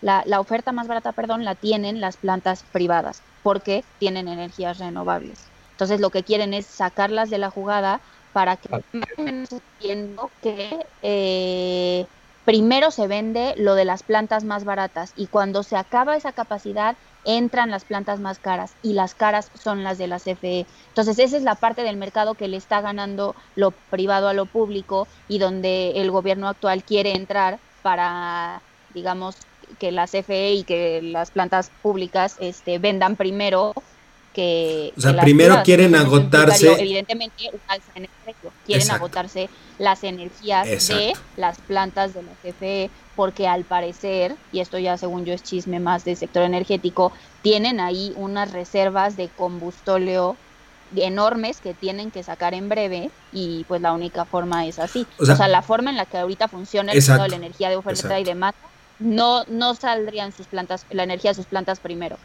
[0.00, 5.52] la, la oferta más barata, perdón, la tienen las plantas privadas porque tienen energías renovables.
[5.70, 8.02] Entonces lo que quieren es sacarlas de la jugada
[8.32, 8.68] para que
[9.16, 12.08] entiendo que eh,
[12.48, 16.96] primero se vende lo de las plantas más baratas y cuando se acaba esa capacidad
[17.26, 20.64] entran las plantas más caras y las caras son las de la CFE.
[20.88, 24.46] Entonces esa es la parte del mercado que le está ganando lo privado a lo
[24.46, 28.62] público y donde el gobierno actual quiere entrar para,
[28.94, 29.36] digamos,
[29.78, 33.74] que la CFE y que las plantas públicas este, vendan primero
[34.38, 34.92] que...
[34.96, 36.72] O sea, primero quieren agotarse...
[36.80, 37.50] Evidentemente,
[37.96, 38.52] en el precio.
[38.64, 39.48] Quieren agotarse
[39.80, 45.24] las energías de las plantas de la CFE porque al parecer, y esto ya según
[45.24, 47.10] yo es chisme más del sector energético,
[47.42, 50.36] tienen ahí unas reservas de combustóleo
[50.94, 55.04] enormes que tienen que sacar en breve y pues la única forma es así.
[55.18, 57.76] O sea, la forma en la que ahorita funciona el mercado de la energía de
[57.76, 58.56] oferta y demanda,
[59.00, 62.18] no, no saldrían sus plantas, la energía de sus plantas primero.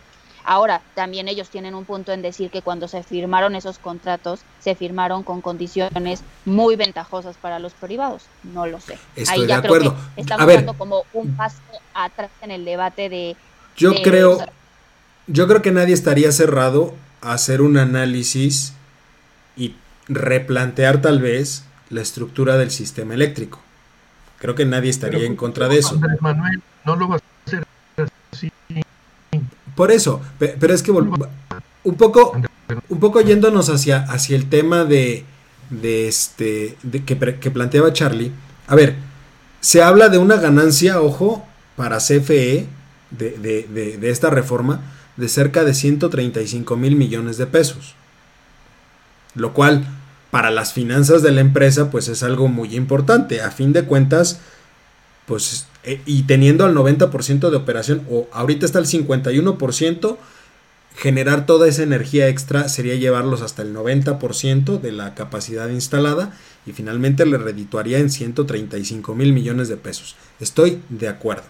[0.45, 4.75] Ahora, también ellos tienen un punto en decir que cuando se firmaron esos contratos, se
[4.75, 8.23] firmaron con condiciones muy ventajosas para los privados.
[8.43, 8.97] No lo sé.
[9.29, 11.57] Ahí ya creo que estamos dando como un paso
[11.93, 13.35] atrás en el debate de.
[13.77, 14.39] Yo creo.
[15.27, 18.73] Yo creo que nadie estaría cerrado a hacer un análisis
[19.55, 19.75] y
[20.09, 23.59] replantear tal vez la estructura del sistema eléctrico.
[24.39, 25.97] Creo que nadie estaría en contra de eso.
[26.19, 27.65] Manuel, no lo vas a hacer
[28.33, 28.51] así
[29.75, 32.39] por eso, pero es que un poco,
[32.89, 35.25] un poco yéndonos hacia, hacia el tema de,
[35.69, 38.31] de este, que, que planteaba Charlie.
[38.67, 38.95] A ver,
[39.59, 41.45] se habla de una ganancia, ojo,
[41.75, 42.67] para CFE
[43.11, 44.81] de, de, de, esta reforma
[45.17, 47.95] de cerca de 135 mil millones de pesos.
[49.35, 49.85] Lo cual,
[50.31, 53.41] para las finanzas de la empresa, pues es algo muy importante.
[53.41, 54.39] A fin de cuentas,
[55.25, 60.17] pues eh, y teniendo al 90% de operación, o ahorita está el 51%,
[60.95, 66.71] generar toda esa energía extra sería llevarlos hasta el 90% de la capacidad instalada y
[66.71, 70.15] finalmente le redituaría en 135 mil millones de pesos.
[70.39, 71.43] Estoy de acuerdo.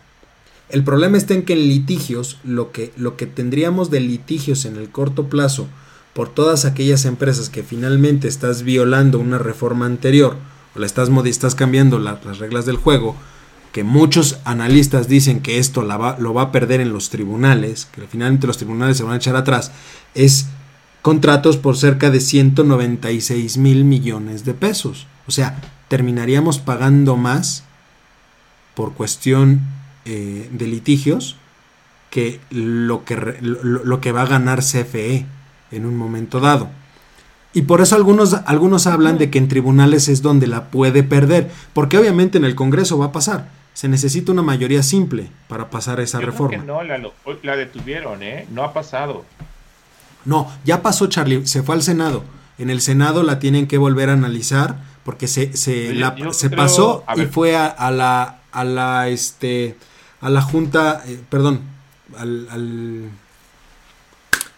[0.70, 4.78] El problema está en que en litigios, lo que, lo que tendríamos de litigios en
[4.78, 5.68] el corto plazo
[6.14, 10.36] por todas aquellas empresas que finalmente estás violando una reforma anterior
[10.76, 13.16] o la estás, estás cambiando las reglas del juego,
[13.74, 18.46] que muchos analistas dicen que esto lo va a perder en los tribunales, que finalmente
[18.46, 19.72] los tribunales se van a echar atrás,
[20.14, 20.46] es
[21.02, 25.08] contratos por cerca de 196 mil millones de pesos.
[25.28, 27.64] O sea, terminaríamos pagando más
[28.76, 29.62] por cuestión
[30.06, 31.36] eh, de litigios
[32.12, 35.26] que lo que, lo que va a ganar CFE
[35.72, 36.70] en un momento dado.
[37.54, 41.50] Y por eso algunos, algunos hablan de que en tribunales es donde la puede perder,
[41.74, 46.00] porque obviamente en el Congreso va a pasar se necesita una mayoría simple para pasar
[46.00, 46.64] esa reforma.
[46.64, 48.48] no, la, detuvieron, ¿eh?
[48.52, 49.26] No ha pasado.
[50.26, 52.24] No, ya pasó, Charlie, se fue al Senado.
[52.58, 55.94] En el Senado la tienen que volver a analizar porque se, se,
[56.32, 59.76] se pasó y fue a, la a la este
[60.22, 61.62] a la junta, eh, perdón,
[62.18, 63.10] al, al,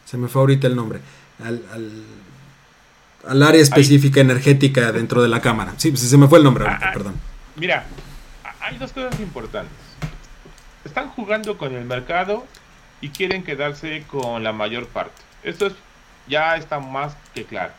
[0.06, 1.00] se me fue ahorita el nombre,
[1.44, 1.64] al,
[3.28, 5.74] al, área específica energética dentro de la Cámara.
[5.78, 7.14] Sí, se me fue el nombre ahorita, ah, ah, perdón.
[7.56, 7.86] Mira,
[8.66, 9.78] hay dos cosas importantes.
[10.84, 12.46] Están jugando con el mercado
[13.00, 15.22] y quieren quedarse con la mayor parte.
[15.44, 15.70] Esto
[16.28, 17.74] ya está más que claro.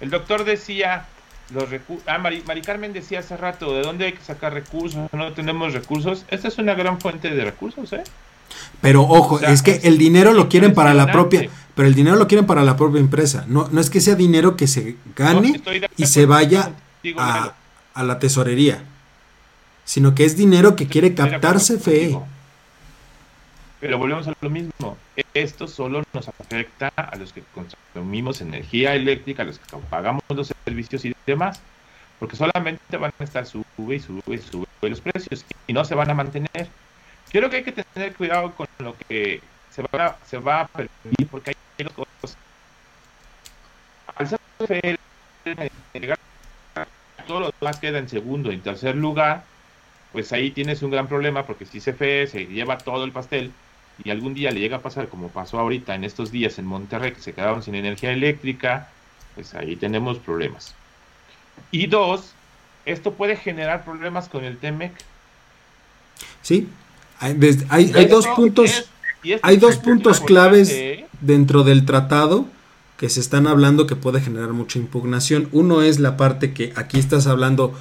[0.00, 1.06] El doctor decía,
[1.54, 5.10] los recursos, ah, Mari, Carmen decía hace rato, ¿de dónde hay que sacar recursos?
[5.12, 6.26] No tenemos recursos.
[6.28, 8.04] Esta es una gran fuente de recursos, ¿eh?
[8.80, 12.28] Pero ojo, es que el dinero lo quieren para la propia, pero el dinero lo
[12.28, 13.44] quieren para la propia empresa.
[13.48, 15.60] No, no es que sea dinero que se gane
[15.96, 16.72] y se vaya
[17.16, 17.54] a,
[17.94, 18.84] a la tesorería
[19.86, 22.18] sino que es dinero que quiere captarse fe.
[23.80, 24.98] Pero volvemos a lo mismo.
[25.32, 30.52] Esto solo nos afecta a los que consumimos energía eléctrica, a los que pagamos los
[30.64, 31.60] servicios y demás.
[32.18, 33.64] Porque solamente van a estar sube
[33.96, 36.68] y sube y sube los precios y no se van a mantener.
[37.30, 41.28] Creo que hay que tener cuidado con lo que se va, se va a permitir
[41.30, 42.36] porque hay cosas.
[44.16, 44.98] al CFE
[47.26, 49.44] todo lo demás queda en segundo y tercer lugar,
[50.12, 53.52] pues ahí tienes un gran problema porque si CFE se lleva todo el pastel
[54.02, 57.12] y algún día le llega a pasar como pasó ahorita en estos días en Monterrey
[57.12, 58.88] que se quedaron sin energía eléctrica,
[59.34, 60.74] pues ahí tenemos problemas.
[61.70, 62.32] Y dos,
[62.84, 64.92] esto puede generar problemas con el TEMEC.
[66.42, 66.68] Sí,
[67.18, 68.90] hay, dos puntos,
[69.42, 70.74] hay dos puntos claves
[71.20, 72.46] dentro del tratado
[72.98, 75.48] que se están hablando que puede generar mucha impugnación.
[75.52, 77.74] Uno es la parte que aquí estás hablando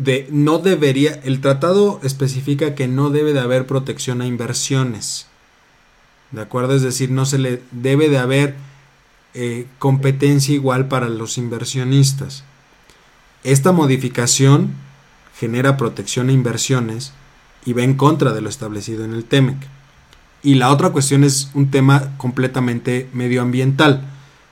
[0.00, 5.26] de no debería, el tratado especifica que no debe de haber protección a inversiones.
[6.30, 6.74] ¿De acuerdo?
[6.74, 8.54] Es decir, no se le debe de haber
[9.34, 12.44] eh, competencia igual para los inversionistas.
[13.44, 14.72] Esta modificación
[15.38, 17.12] genera protección a inversiones
[17.66, 19.58] y va en contra de lo establecido en el TEMEC.
[20.42, 24.08] Y la otra cuestión es un tema completamente medioambiental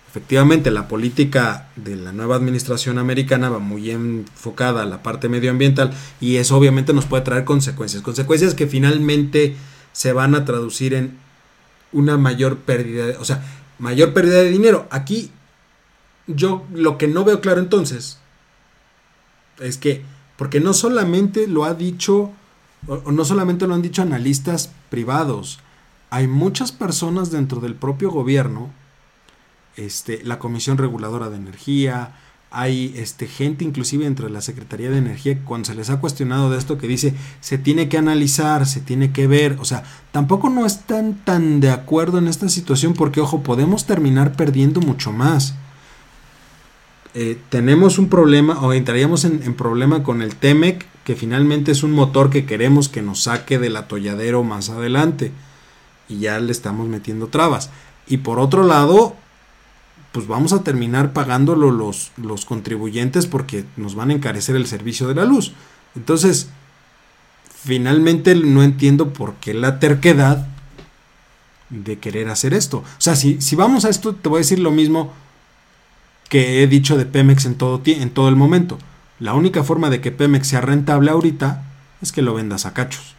[0.09, 5.93] Efectivamente, la política de la nueva administración americana va muy enfocada a la parte medioambiental
[6.19, 8.03] y eso obviamente nos puede traer consecuencias.
[8.03, 9.55] Consecuencias que finalmente
[9.93, 11.19] se van a traducir en
[11.93, 13.45] una mayor pérdida, o sea,
[13.79, 14.89] mayor pérdida de dinero.
[14.91, 15.31] Aquí
[16.27, 18.19] yo lo que no veo claro entonces
[19.61, 20.05] es que,
[20.39, 22.31] porque no solamente lo ha dicho,
[22.87, 25.59] o no solamente lo han dicho analistas privados,
[26.09, 28.71] hay muchas personas dentro del propio gobierno
[29.79, 32.12] este, la Comisión Reguladora de Energía,
[32.51, 36.51] hay este, gente inclusive dentro de la Secretaría de Energía cuando se les ha cuestionado
[36.51, 40.49] de esto que dice se tiene que analizar, se tiene que ver, o sea, tampoco
[40.49, 45.55] no están tan de acuerdo en esta situación porque ojo, podemos terminar perdiendo mucho más.
[47.14, 51.83] Eh, tenemos un problema o entraríamos en, en, problema con el TEMEC que finalmente es
[51.83, 55.33] un motor que queremos que nos saque del atolladero más adelante
[56.09, 57.70] y ya le estamos metiendo trabas.
[58.07, 59.16] Y por otro lado,
[60.13, 65.07] pues vamos a terminar pagándolo los, los contribuyentes porque nos van a encarecer el servicio
[65.09, 65.53] de la luz.
[65.95, 66.49] Entonces,
[67.65, 70.47] finalmente no entiendo por qué la terquedad
[71.71, 72.79] de querer hacer esto.
[72.79, 75.13] O sea, si, si vamos a esto, te voy a decir lo mismo
[76.29, 78.79] que he dicho de Pemex en todo, en todo el momento.
[79.19, 81.65] La única forma de que Pemex sea rentable ahorita
[82.01, 83.15] es que lo vendas a cachos.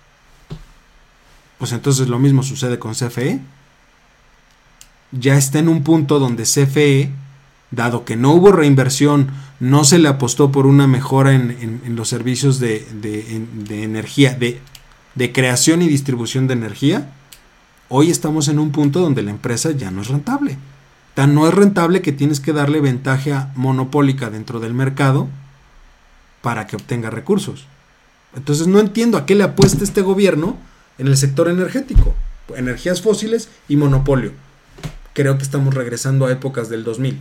[1.58, 3.42] Pues entonces lo mismo sucede con CFE
[5.12, 7.12] ya está en un punto donde CFE,
[7.72, 9.30] dado que no hubo reinversión,
[9.60, 12.86] no se le apostó por una mejora en, los servicios de,
[13.70, 17.12] energía, de, creación y distribución de energía,
[17.90, 20.58] hoy estamos en un punto donde la empresa ya no es rentable.
[21.16, 25.28] Tan no es rentable que tienes que darle ventaja monopólica dentro del mercado
[26.42, 27.66] para que obtenga recursos.
[28.36, 30.56] Entonces no entiendo a qué le apuesta este gobierno
[30.98, 32.16] en el sector energético.
[32.56, 34.32] Energías fósiles y monopolio
[35.20, 37.20] creo que estamos regresando a épocas del 2000.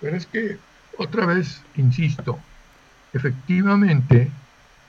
[0.00, 0.58] Pero es que,
[0.98, 2.40] otra vez, insisto,
[3.12, 4.28] efectivamente,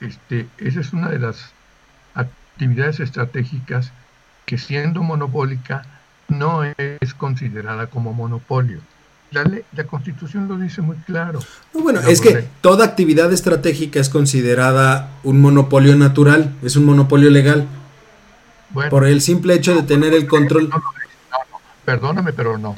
[0.02, 1.52] este, esa es una de las
[2.16, 3.92] actividades estratégicas
[4.48, 5.86] que siendo monopólica
[6.28, 8.80] no es considerada como monopolio.
[9.44, 11.40] La, Constitución lo dice muy claro.
[11.74, 17.68] bueno, es que toda actividad estratégica es considerada un monopolio natural, es un monopolio legal.
[18.90, 20.70] por el simple hecho de tener el control.
[21.84, 22.76] perdóname, pero no.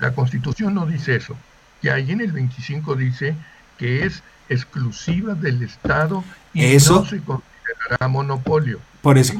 [0.00, 1.36] La Constitución no dice eso.
[1.82, 3.34] Y ahí en el 25 dice
[3.78, 8.80] que es exclusiva del Estado y eso, no se considerará monopolio.
[9.00, 9.34] Por eso,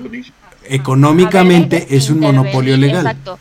[0.64, 3.06] económicamente es un monopolio legal.
[3.06, 3.38] Exacto.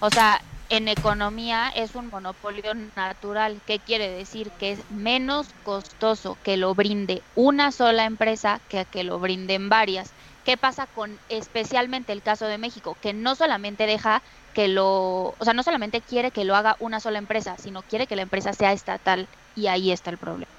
[0.00, 3.60] O sea, en economía es un monopolio natural.
[3.66, 4.50] ¿Qué quiere decir?
[4.58, 10.10] Que es menos costoso que lo brinde una sola empresa que que lo brinden varias.
[10.44, 12.96] ¿Qué pasa con especialmente el caso de México?
[13.02, 14.22] Que no solamente deja
[14.54, 18.06] que lo, o sea, no solamente quiere que lo haga una sola empresa, sino quiere
[18.06, 20.50] que la empresa sea estatal y ahí está el problema.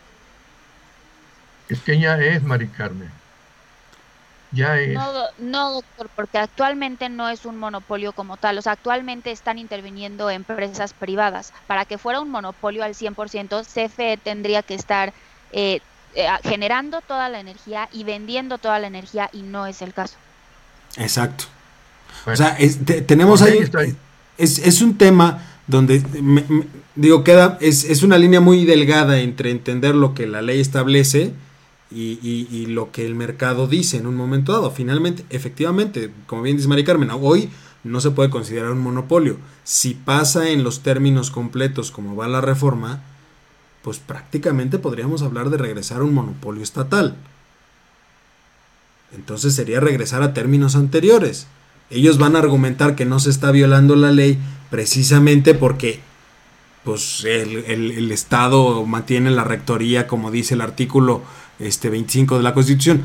[1.70, 2.00] Es que
[4.52, 4.98] ya es.
[5.38, 8.58] No, doctor, porque actualmente no es un monopolio como tal.
[8.58, 11.54] O sea, actualmente están interviniendo empresas privadas.
[11.68, 15.14] Para que fuera un monopolio al 100%, CFE tendría que estar
[15.52, 15.82] eh,
[16.16, 20.16] eh, generando toda la energía y vendiendo toda la energía y no es el caso.
[20.98, 21.46] Exacto.
[22.26, 22.58] o sea,
[23.06, 23.60] tenemos ahí...
[24.38, 26.02] Es, es, un tema donde,
[26.96, 31.34] digo, queda, es, es una línea muy delgada entre entender lo que la ley establece
[31.92, 34.72] y, lo que el mercado dice en un momento dado.
[34.72, 37.50] Finalmente, efectivamente, como bien dice María Carmen, hoy
[37.84, 39.38] no se puede considerar un monopolio.
[39.64, 43.02] Si pasa en los términos completos como va la reforma,
[43.82, 47.16] pues prácticamente podríamos hablar de regresar a un monopolio estatal.
[49.14, 51.48] Entonces sería regresar a términos anteriores.
[51.90, 54.38] Ellos van a argumentar que no se está violando la ley
[54.70, 56.02] precisamente porque
[56.84, 61.22] pues el, Estado mantiene la rectoría como dice el artículo
[61.60, 63.04] este 25 de la Constitución.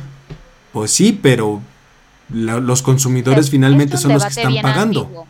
[0.72, 1.60] Pues sí, pero
[2.30, 5.26] los consumidores finalmente son los que están pagando.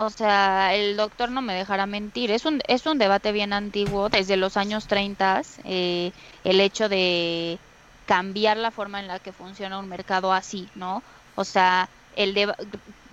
[0.00, 2.30] O sea, el doctor no me dejará mentir.
[2.30, 6.12] Es un, es un debate bien antiguo, desde los años 30, eh,
[6.44, 7.58] el hecho de
[8.06, 11.02] cambiar la forma en la que funciona un mercado así, ¿no?
[11.34, 12.52] O sea, el de,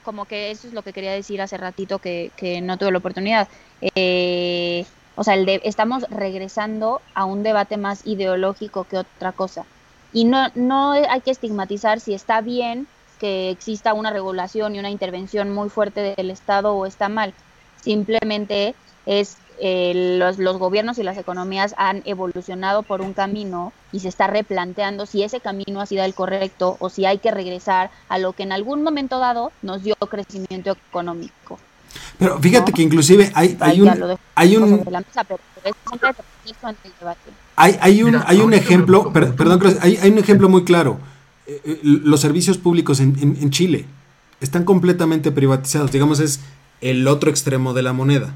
[0.03, 2.99] como que eso es lo que quería decir hace ratito que, que no tuve la
[2.99, 3.47] oportunidad.
[3.81, 4.85] Eh,
[5.15, 9.65] o sea, el de, estamos regresando a un debate más ideológico que otra cosa.
[10.13, 12.87] Y no, no hay que estigmatizar si está bien
[13.19, 17.33] que exista una regulación y una intervención muy fuerte del Estado o está mal.
[17.81, 24.01] Simplemente es eh, los, los, gobiernos y las economías han evolucionado por un camino y
[24.01, 27.89] se está replanteando si ese camino ha sido el correcto o si hay que regresar
[28.09, 31.57] a lo que en algún momento dado nos dio crecimiento económico.
[32.17, 33.89] Pero fíjate que inclusive hay, hay un
[34.35, 34.85] hay un
[37.55, 40.99] hay, hay un hay un ejemplo, perdón, hay, hay un ejemplo muy claro.
[41.47, 43.85] Eh, eh, los servicios públicos en, Chile
[44.41, 46.39] están completamente privatizados, digamos es
[46.81, 48.35] el otro extremo de la moneda.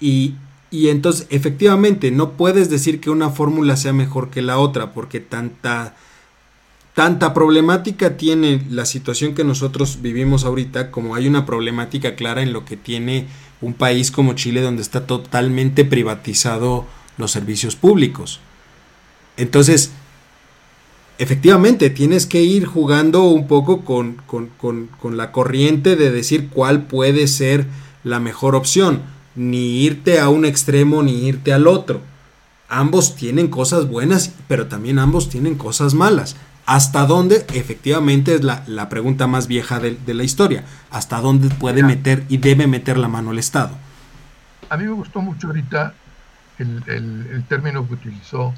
[0.00, 0.34] Y,
[0.70, 5.20] y entonces efectivamente no puedes decir que una fórmula sea mejor que la otra porque
[5.20, 5.94] tanta
[6.94, 12.52] tanta problemática tiene la situación que nosotros vivimos ahorita como hay una problemática clara en
[12.52, 13.26] lo que tiene
[13.60, 16.86] un país como Chile donde está totalmente privatizado
[17.18, 18.40] los servicios públicos.
[19.36, 19.90] Entonces,
[21.18, 24.18] efectivamente tienes que ir jugando un poco con,
[25.16, 27.66] la corriente de decir cuál puede ser
[28.04, 29.02] la mejor opción,
[29.34, 32.00] ni irte a un extremo ni irte al otro.
[32.68, 36.36] Ambos tienen cosas buenas, pero también ambos tienen cosas malas.
[36.66, 37.44] ¿Hasta dónde?
[37.52, 40.64] Efectivamente es la, pregunta más vieja de, la historia.
[40.90, 43.76] ¿Hasta dónde puede meter y debe meter la mano el Estado?
[44.70, 45.94] A mí me gustó mucho ahorita
[46.58, 48.54] el, el término que utilizó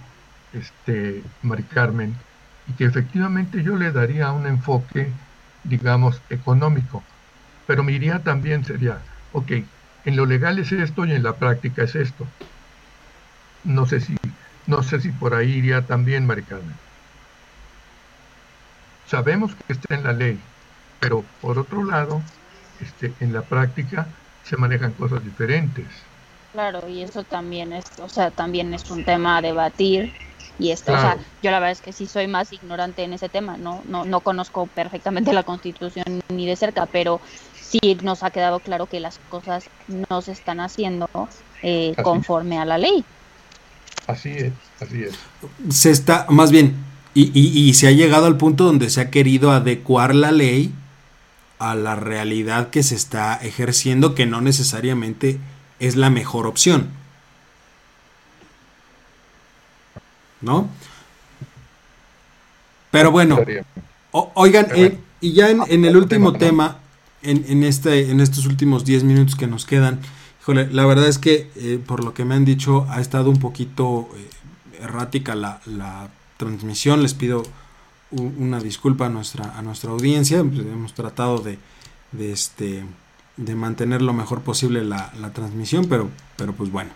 [0.52, 2.14] este, Mari Carmen,
[2.68, 5.08] y que efectivamente yo le daría un enfoque,
[5.64, 7.02] digamos, económico.
[7.66, 8.98] Pero mi idea también sería,
[9.32, 9.52] ok,
[10.04, 12.26] en lo legal es esto y en la práctica es esto.
[13.64, 14.16] No sé si,
[14.66, 16.74] no sé si por ahí iría también, Maricarmen.
[19.08, 20.38] Sabemos que está en la ley,
[21.00, 22.22] pero por otro lado,
[22.80, 24.06] este, en la práctica
[24.44, 25.86] se manejan cosas diferentes.
[26.52, 30.12] Claro, y eso también es, o sea, también es un tema a debatir
[30.58, 33.28] y esto, o sea, yo la verdad es que sí soy más ignorante en ese
[33.28, 37.20] tema, no, no, no conozco perfectamente la constitución ni de cerca, pero
[37.60, 39.68] sí nos ha quedado claro que las cosas
[40.08, 41.08] no se están haciendo
[41.62, 43.04] eh, conforme a la ley.
[44.06, 45.18] Así es, así es.
[45.68, 46.85] Se está, más bien,
[47.16, 50.72] y, y, y se ha llegado al punto donde se ha querido adecuar la ley
[51.58, 55.38] a la realidad que se está ejerciendo, que no necesariamente
[55.80, 56.90] es la mejor opción.
[60.40, 60.68] ¿no?
[62.90, 63.38] Pero bueno,
[64.12, 66.78] oigan, eh, y ya en, el último tema,
[67.22, 70.00] en, este, en estos últimos 10 minutos que nos quedan,
[70.40, 73.38] híjole, la verdad es que eh, por lo que me han dicho ha estado un
[73.38, 75.60] poquito eh, errática la,
[76.36, 77.42] transmisión, les pido
[78.10, 81.58] una disculpa a nuestra, a nuestra audiencia, pues, hemos tratado de,
[82.18, 82.84] este,
[83.36, 86.90] de mantener lo mejor posible la, transmisión, pero, pero pues bueno.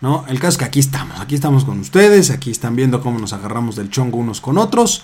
[0.00, 0.24] ¿no?
[0.28, 3.32] El caso es que aquí estamos, aquí estamos con ustedes, aquí están viendo cómo nos
[3.32, 5.02] agarramos del chongo unos con otros.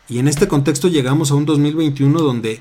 [0.08, 2.60] Y en este contexto llegamos a un 2021 donde,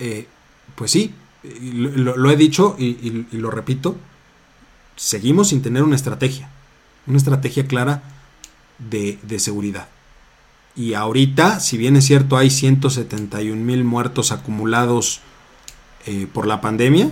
[0.00, 0.26] eh,
[0.74, 3.96] pues sí, lo, he dicho y, lo repito,
[4.96, 6.48] seguimos sin tener una estrategia,
[7.06, 8.02] una estrategia clara
[8.78, 9.88] de, seguridad.
[10.74, 15.20] Y ahorita, si bien es cierto, hay 171 mil muertos acumulados
[16.06, 17.10] eh, por la pandemia,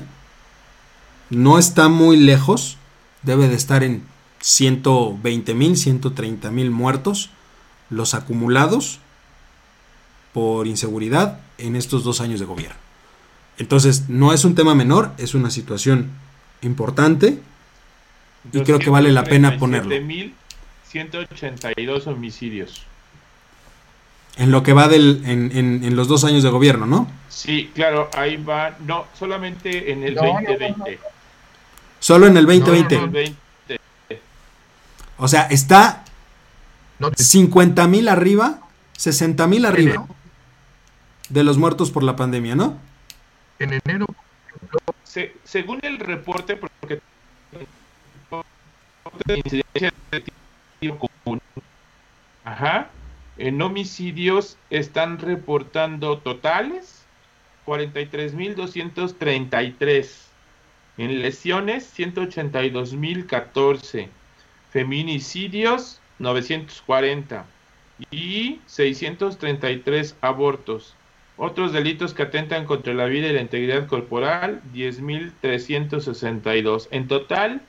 [1.30, 2.78] no está muy lejos,
[3.22, 4.02] debe de estar en
[4.42, 7.30] 120 mil, 130 mil muertos,
[7.88, 8.98] los acumulados
[10.34, 12.76] por inseguridad en estos dos años de gobierno.
[13.58, 16.10] Entonces, no es un tema menor, es una situación
[16.62, 17.38] importante
[18.52, 19.94] y creo que vale la pena ponerlo.
[20.88, 22.82] 182 homicidios.
[24.36, 27.06] En lo que va del, en, en, los dos años de gobierno, ¿no?
[27.28, 30.98] Sí, claro, ahí va, no, solamente en el 2020.
[32.00, 33.34] Solo en el 2020.
[35.22, 36.04] O sea, está
[37.14, 38.58] 50 mil arriba,
[38.96, 40.04] 60 mil arriba
[41.28, 42.76] de los muertos por la pandemia, ¿no?
[43.60, 44.06] En enero.
[45.44, 47.00] según el reporte, porque
[52.42, 52.90] Ajá.
[53.38, 57.04] En homicidios están reportando totales
[57.64, 60.10] 43.233.
[60.98, 64.08] En lesiones 182.014
[64.72, 67.44] feminicidios 940
[68.10, 70.96] y 633 abortos.
[71.36, 76.88] Otros delitos que atentan contra la vida y la integridad corporal, 10.362.
[76.90, 77.62] En total,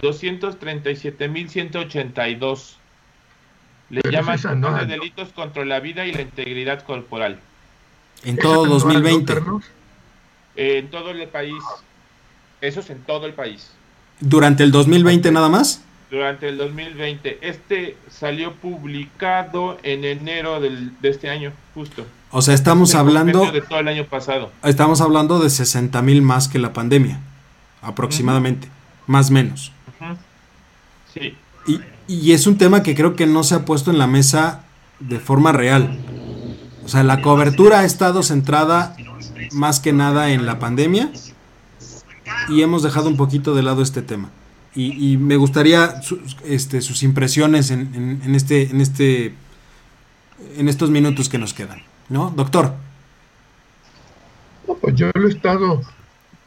[0.00, 2.76] 237.182.
[3.88, 7.38] Le llaman de delitos contra la vida y la integridad corporal.
[8.24, 9.32] En todo 2020.
[10.56, 11.62] En todo el país.
[12.60, 13.70] Eso es en todo el país.
[14.18, 15.84] ¿Durante el 2020 nada más?
[16.10, 17.38] Durante el 2020.
[17.42, 22.06] Este salió publicado en enero del, de este año, justo.
[22.30, 23.50] O sea, estamos hablando...
[23.50, 24.52] De todo el año pasado.
[24.62, 27.20] Estamos hablando de 60 mil más que la pandemia,
[27.82, 28.68] aproximadamente,
[29.06, 29.72] más menos.
[31.12, 31.34] Sí.
[31.66, 34.64] Y, y es un tema que creo que no se ha puesto en la mesa
[35.00, 35.98] de forma real.
[36.84, 38.96] O sea, la cobertura ha estado centrada
[39.52, 41.10] más que nada en la pandemia
[42.48, 44.30] y hemos dejado un poquito de lado este tema
[44.76, 46.00] y, me gustaría
[46.44, 49.34] este, sus impresiones en, este, en, este,
[50.56, 52.30] en estos minutos que nos quedan, ¿no?
[52.30, 52.74] Doctor.
[54.82, 55.80] pues yo lo he estado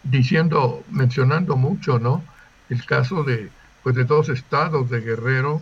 [0.03, 2.23] diciendo, mencionando mucho, ¿no?
[2.69, 3.49] El caso de,
[3.81, 5.59] pues de dos estados, de Guerrero,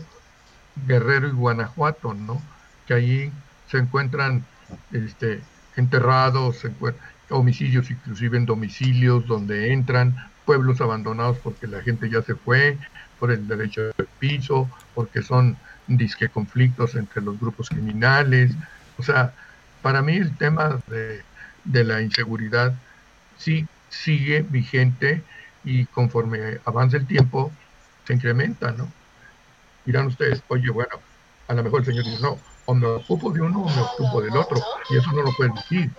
[0.85, 2.41] Guerrero y Guanajuato, ¿no?
[2.85, 3.31] Que allí
[3.71, 4.45] se encuentran
[4.91, 5.41] este,
[5.77, 10.15] enterrados, se encuentran homicidios inclusive en domicilios donde entran
[10.47, 12.77] pueblos abandonados porque la gente ya se fue,
[13.19, 18.53] por el derecho del piso, porque son disque conflictos entre los grupos criminales.
[18.97, 19.33] O sea,
[19.81, 21.21] para mí el tema de,
[21.65, 22.73] de la inseguridad
[23.37, 25.21] sí sigue vigente
[25.65, 27.51] y conforme avanza el tiempo
[28.05, 28.89] se incrementa, ¿no?
[29.85, 30.95] Dirán ustedes, oye, bueno,
[31.49, 34.21] a lo mejor el Señor dice, no, o me ocupo de uno o me ocupo
[34.21, 35.91] del otro, y eso no lo puedes decir.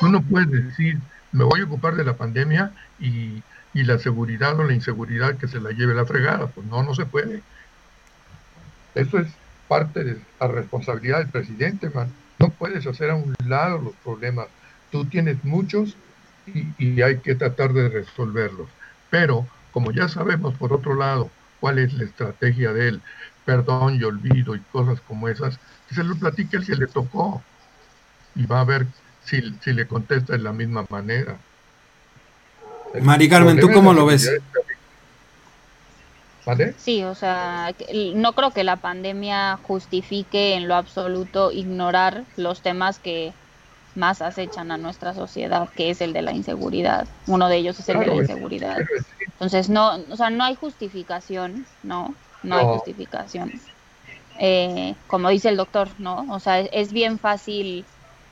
[0.00, 0.98] Tú no puedes decir,
[1.32, 3.42] me voy a ocupar de la pandemia y,
[3.74, 6.46] la seguridad o la inseguridad que se la lleve la fregada.
[6.46, 7.42] Pues no, no se puede.
[8.94, 9.28] Eso es
[9.68, 12.10] parte de la responsabilidad del presidente, man.
[12.38, 14.46] No puedes hacer a un lado los problemas.
[14.90, 15.94] Tú tienes muchos
[16.46, 18.68] y, y hay que tratar de resolverlos.
[19.10, 21.30] Pero, como ya sabemos, por otro lado,
[21.60, 23.02] cuál es la estrategia de él,
[23.44, 27.42] perdón y olvido y cosas como esas, que se lo platique el que le tocó
[28.34, 28.86] y va a ver
[29.24, 31.38] si, si le contesta de la misma manera.
[33.00, 34.30] Mari Carmen, ¿tú cómo lo ves?
[36.44, 36.74] ¿Vale?
[36.78, 37.74] Sí, o sea,
[38.14, 43.32] no creo que la pandemia justifique en lo absoluto ignorar los temas que
[43.96, 47.08] más acechan a nuestra sociedad, que es el de la inseguridad.
[47.26, 48.78] Uno de ellos es el de la inseguridad.
[49.20, 52.14] Entonces, no, o sea, no hay justificación, ¿no?
[52.42, 53.52] No, hay justificación.
[54.38, 56.26] Eh, como dice el doctor, ¿no?
[56.30, 57.84] O sea, es bien fácil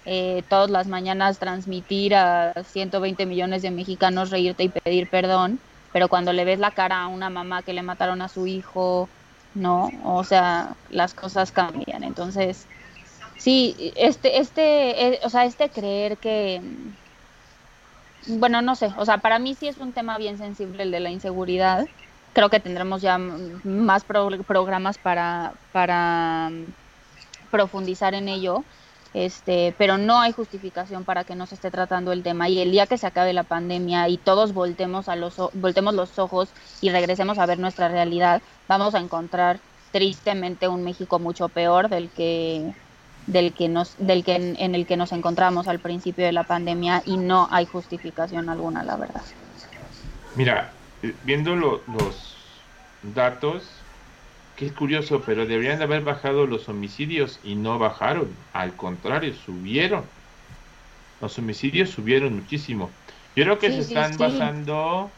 [0.06, 5.58] eh, todas las mañanas transmitir a 120 millones de mexicanos reírte y pedir perdón,
[5.92, 9.08] pero cuando le ves la cara a una mamá que le mataron a su hijo,
[9.54, 9.90] ¿no?
[10.04, 12.04] O sea, las cosas cambian.
[12.04, 12.66] Entonces,
[13.38, 16.60] sí, este, este, eh, o sea, este creer que,
[18.26, 21.00] bueno, no sé, o sea, para mí sí es un tema bien sensible el de
[21.00, 21.86] la inseguridad.
[22.32, 26.50] Creo que tendremos ya más programas para, para
[27.50, 28.64] profundizar en ello
[29.14, 32.72] este, pero no hay justificación para que no se esté tratando el tema y el
[32.72, 36.48] día que se acabe la pandemia y todos voltemos a los voltemos los ojos
[36.80, 39.60] y regresemos a ver nuestra realidad, vamos a encontrar
[39.92, 42.74] tristemente un México mucho peor del que
[43.28, 47.02] del que nos del que en, el que nos encontramos al principio de la pandemia
[47.06, 49.22] y no hay justificación alguna, la verdad.
[50.34, 50.72] Mira,
[51.04, 52.36] eh, viendo los
[53.14, 53.62] datos
[54.60, 60.04] es curioso, pero deberían de haber bajado los homicidios y no bajaron, al contrario, subieron.
[61.20, 62.90] Los homicidios subieron muchísimo.
[63.34, 65.10] Yo creo que se están basando,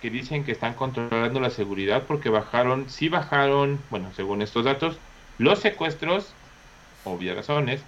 [0.00, 4.96] que dicen que están controlando la seguridad porque bajaron, sí bajaron, bueno, según estos datos,
[5.38, 6.34] los secuestros,
[7.04, 7.80] obvias razones,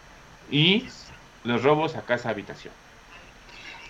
[0.50, 0.86] y
[1.44, 2.74] los robos a casa habitación.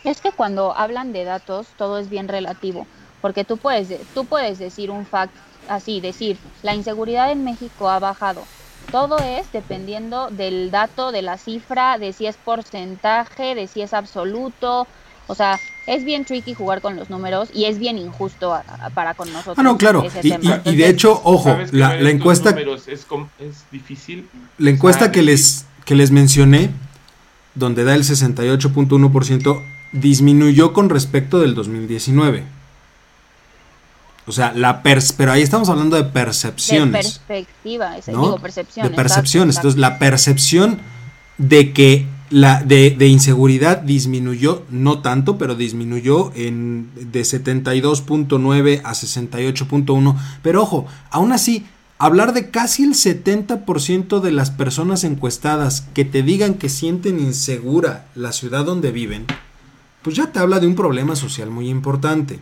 [0.05, 2.87] Es que cuando hablan de datos todo es bien relativo,
[3.23, 5.35] porque tú puedes, tú puedes decir un fact
[5.69, 8.43] así decir, la inseguridad en México ha bajado.
[8.91, 13.93] Todo es dependiendo del dato, de la cifra, de si es porcentaje, de si es
[13.93, 14.87] absoluto.
[15.27, 18.57] O sea, es bien tricky jugar con los números y es bien injusto
[18.95, 19.59] para con nosotros.
[19.59, 20.05] Ah, no, claro.
[20.23, 22.55] Y, de hecho, ojo, la, encuesta...
[22.89, 24.29] Es, difícil.
[24.59, 26.71] La encuesta que les, que les mencioné,
[27.57, 29.63] donde da el 68.1%,
[29.93, 32.56] disminuyó con respecto del 2019.
[34.27, 36.93] O sea, la pero ahí estamos hablando de percepciones.
[36.93, 38.91] De perspectiva, digo, percepciones.
[38.91, 39.57] De percepciones.
[39.57, 40.81] Entonces, la percepción
[41.39, 48.93] de que la de, de, inseguridad disminuyó, no tanto, pero disminuyó en, de 72.9 a
[48.93, 50.17] 68.1.
[50.43, 51.65] Pero ojo, aún así,
[51.99, 58.09] hablar de casi el 70% de las personas encuestadas que te digan que sienten insegura
[58.17, 59.25] la ciudad donde viven,
[60.03, 62.41] pues ya te habla de un problema social muy importante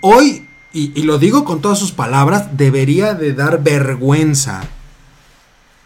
[0.00, 4.62] hoy, y, lo digo con todas sus palabras, debería de dar vergüenza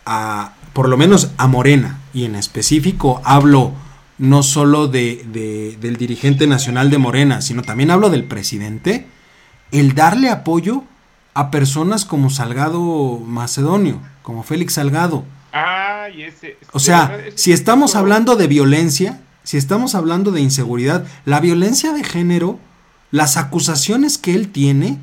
[0.04, 3.72] a, por lo menos a Morena, y en específico hablo
[4.18, 9.06] no solo de, del dirigente nacional de Morena, sino también hablo del presidente,
[9.70, 10.84] el darle apoyo
[11.34, 15.24] a personas como Salgado Macedonio, como Félix Salgado.
[16.72, 22.04] o sea, si estamos hablando de violencia, si estamos hablando de inseguridad, la violencia de
[22.04, 22.58] género
[23.12, 24.98] las acusaciones que él tiene,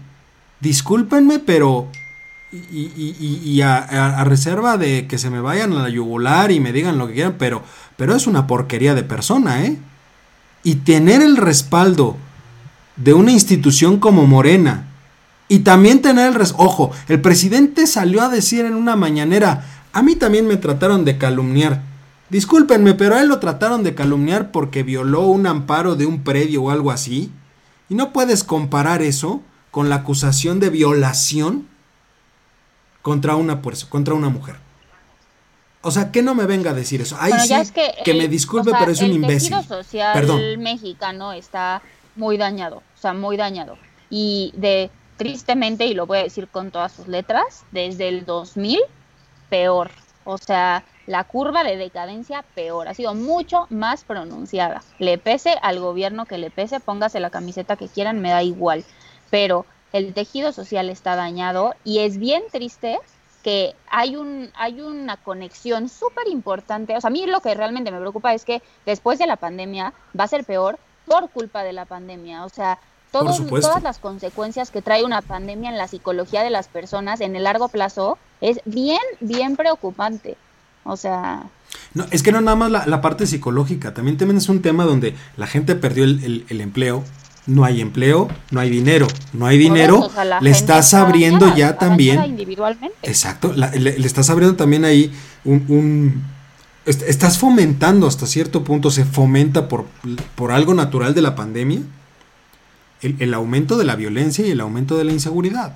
[0.59, 1.87] discúlpenme, pero...
[2.51, 7.07] Y, a, reserva de que se me vayan a la yugular y me digan lo
[7.07, 7.61] que quieran, pero,
[7.95, 9.77] pero es una porquería de persona, ¿eh?
[10.63, 12.17] Y tener el respaldo
[12.95, 14.89] de una institución como Morena,
[15.51, 20.03] y también tener el res ojo, el presidente salió a decir en una mañanera, a
[20.03, 21.81] mí también me trataron de calumniar.
[22.29, 26.63] Discúlpenme, pero a él lo trataron de calumniar porque violó un amparo de un predio
[26.63, 27.31] o algo así.
[27.89, 31.67] Y no puedes comparar eso con la acusación de violación
[33.01, 34.55] contra una, contra una mujer.
[35.81, 37.15] O sea, que no me venga a decir eso.
[37.19, 37.53] Ahí sí,
[38.03, 39.53] que, me disculpe, pero es un imbécil.
[39.53, 40.59] El social Perdón.
[40.59, 41.81] mexicano está
[42.15, 43.77] muy dañado, o sea, muy dañado.
[44.09, 48.79] Y de tristemente, y lo voy a decir con todas sus letras, desde el 2000,
[49.49, 49.91] peor.
[50.25, 54.83] O sea, la curva de decadencia peor, ha sido mucho más pronunciada.
[54.99, 58.85] Le pese al gobierno que le pese, póngase la camiseta que quieran, me da igual.
[59.29, 62.99] Pero el tejido social está dañado y es bien triste
[63.43, 66.95] que hay un hay una conexión súper importante.
[66.95, 69.93] O sea, a mí lo que realmente me preocupa es que después de la pandemia
[70.17, 72.45] va a ser peor por culpa de la pandemia.
[72.45, 72.79] O sea,
[73.11, 77.43] todas las consecuencias que trae una pandemia en la psicología de las personas en el
[77.43, 80.37] largo plazo es bien, bien preocupante.
[80.83, 81.43] O sea...
[81.93, 85.15] No, es que no nada más la, parte psicológica, también, también es un tema donde
[85.37, 87.03] la gente perdió el, empleo,
[87.45, 90.09] no hay empleo, no hay dinero, no hay dinero,
[90.41, 92.23] le estás abriendo ya también...
[92.25, 92.95] Individualmente.
[93.03, 95.11] Exacto, le, estás abriendo también ahí
[95.45, 96.23] un,
[96.85, 99.85] estás fomentando hasta cierto punto, se fomenta por,
[100.35, 101.81] por algo natural de la pandemia,
[103.01, 105.75] el, el, aumento de la violencia y el aumento de la inseguridad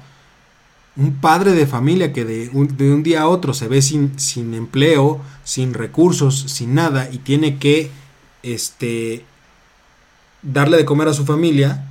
[0.96, 4.20] un padre de familia que de un, de un día a otro se ve sin,
[4.20, 7.90] sin, empleo, sin recursos, sin nada y tiene que
[8.44, 9.26] este,
[10.42, 11.86] darle de comer a su familia,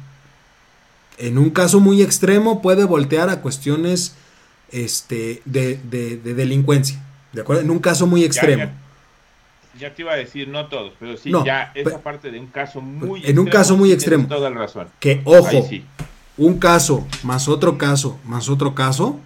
[1.19, 4.15] en un caso muy extremo puede voltear a cuestiones
[4.71, 7.03] este, de, de, delincuencia.
[7.33, 7.63] ¿De acuerdo?
[7.63, 8.65] En un caso muy extremo.
[8.65, 8.82] Ya,
[9.79, 13.23] te iba a decir, no todos, pero sí, ya esa parte de un caso muy
[13.25, 14.29] En un caso muy extremo.
[14.29, 14.89] Toda la razón.
[15.01, 15.69] Que, ojo,
[16.37, 19.19] un caso, más otro caso, más otro caso,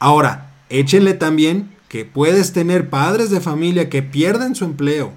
[0.00, 5.12] Ahora, échenle también que puedes tener padres de familia que pierden su empleo.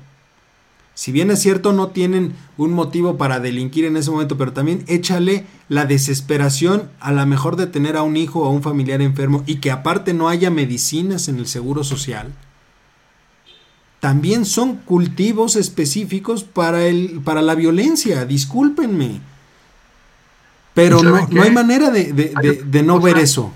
[0.94, 4.84] Si bien es cierto, no tienen un motivo para delinquir en ese momento, pero también
[4.88, 9.02] échale la desesperación a la mejor de tener a un hijo o a un familiar
[9.02, 12.34] enfermo y que aparte no haya medicinas en el seguro social.
[14.04, 19.22] También son cultivos específicos para, el, para la violencia, discúlpenme.
[20.74, 23.54] Pero no, no, hay manera de, de no ver eso.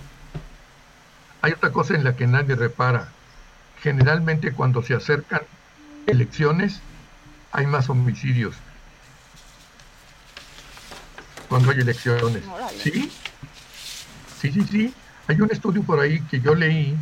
[1.42, 3.10] Hay otra cosa en la que nadie repara.
[3.82, 5.42] Generalmente cuando se acercan
[6.06, 6.80] elecciones,
[7.52, 8.56] hay más homicidios
[11.50, 12.44] cuando hay elecciones.
[12.82, 13.12] ¿Sí?
[14.40, 14.94] Sí, sí, sí.
[15.28, 16.96] Hay un estudio por ahí que yo leí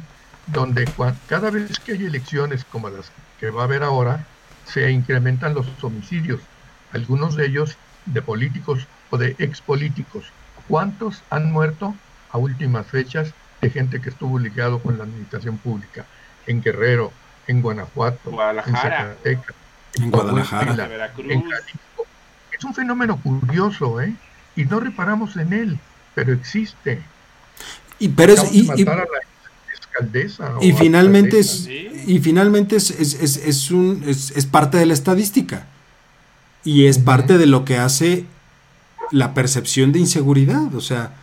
[0.47, 0.87] donde
[1.27, 4.25] cada vez que hay elecciones como las que va a haber ahora,
[4.65, 6.41] se incrementan los homicidios,
[6.91, 10.25] algunos de ellos de políticos o de expolíticos.
[10.67, 11.95] ¿Cuántos han muerto
[12.31, 16.05] a últimas fechas de gente que estuvo ligado con la administración pública?
[16.47, 17.11] En Guerrero,
[17.47, 19.55] en Guanajuato, en Zacatecas,
[19.95, 21.43] en Guadalajara, en
[22.51, 24.13] Es un fenómeno curioso, ¿eh?
[24.55, 25.79] Y no reparamos en él,
[26.13, 27.01] pero existe.
[27.99, 28.85] Y, pero es, y, y,
[30.73, 31.67] finalmente es,
[32.05, 35.67] y finalmente es, es, es, un, es, parte de la estadística.
[36.63, 38.25] Y es parte de lo que hace
[39.11, 40.73] la percepción de inseguridad.
[40.75, 41.13] O sea,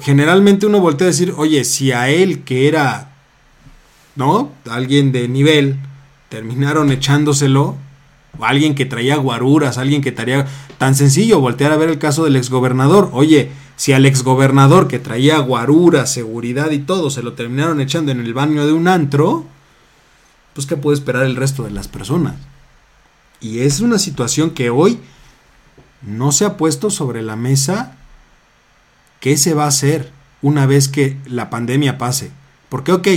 [0.00, 3.12] generalmente uno voltea a decir, oye, si a él que era,
[4.16, 4.50] ¿no?
[4.68, 5.76] Alguien de nivel,
[6.28, 7.76] terminaron echándoselo,
[8.38, 10.46] o alguien que traía guaruras, alguien que traía
[10.78, 13.10] tan sencillo voltear a ver el caso del exgobernador.
[13.12, 18.20] Oye, si al exgobernador que traía guaruras, seguridad y todo se lo terminaron echando en
[18.20, 19.46] el baño de un antro,
[20.54, 22.36] pues qué puede esperar el resto de las personas.
[23.40, 25.00] Y es una situación que hoy
[26.02, 27.96] no se ha puesto sobre la mesa
[29.20, 30.12] qué se va a hacer
[30.42, 32.30] una vez que la pandemia pase.
[32.68, 33.08] Porque, ok,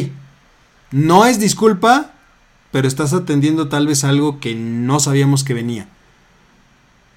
[0.92, 2.12] no es disculpa
[2.76, 5.88] pero estás atendiendo tal vez algo que no sabíamos que venía.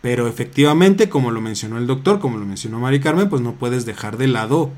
[0.00, 3.84] Pero efectivamente, como lo mencionó el doctor, como lo mencionó Mari Carmen, pues no puedes
[3.84, 4.70] dejar de lado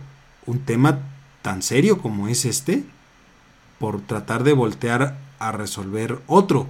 [0.47, 1.01] un tema
[1.43, 2.85] tan serio como es este
[3.79, 6.67] por tratar de voltear a resolver otro.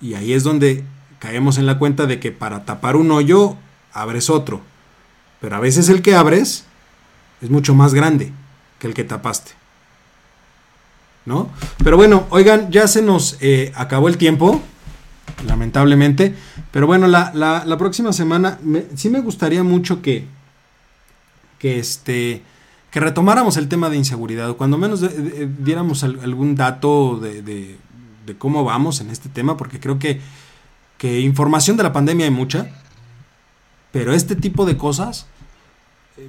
[0.00, 0.84] Y ahí es donde
[1.18, 3.56] caemos en la cuenta de que para tapar un hoyo
[3.92, 4.60] abres otro.
[5.40, 6.64] Pero a veces el que abres
[7.40, 8.32] es mucho más grande
[8.78, 9.60] que el que tapaste.
[11.24, 11.50] ¿no?
[11.82, 14.60] Pero bueno, oigan, ya se nos eh, acabó el tiempo,
[15.46, 16.34] lamentablemente.
[16.72, 18.58] Pero bueno, la, próxima semana
[18.94, 20.26] sí me gustaría mucho que,
[21.58, 22.42] que, este,
[22.90, 25.04] que retomáramos el tema de inseguridad, o cuando menos
[25.58, 27.76] diéramos algún dato de, de,
[28.38, 30.20] cómo vamos en este tema, porque creo que,
[30.98, 32.68] que información de la pandemia hay mucha,
[33.90, 35.26] pero este tipo de cosas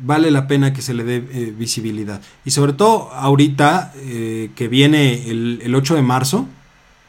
[0.01, 2.21] vale la pena que se le dé eh, visibilidad.
[2.45, 6.47] Y sobre todo ahorita eh, que viene el, 8 de marzo,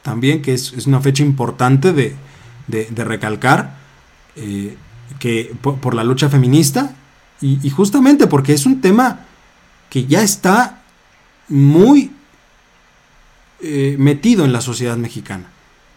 [0.02, 2.14] también que es, una fecha importante de,
[2.68, 3.76] recalcar,
[4.36, 4.76] eh,
[5.18, 6.94] que por, la lucha feminista,
[7.40, 9.20] y, justamente porque es un tema
[9.90, 10.82] que ya está
[11.48, 12.12] muy
[13.60, 15.46] metido en la sociedad mexicana.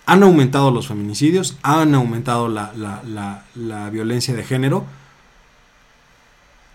[0.05, 2.71] Han aumentado los feminicidios, han aumentado la,
[3.55, 4.85] la violencia de género,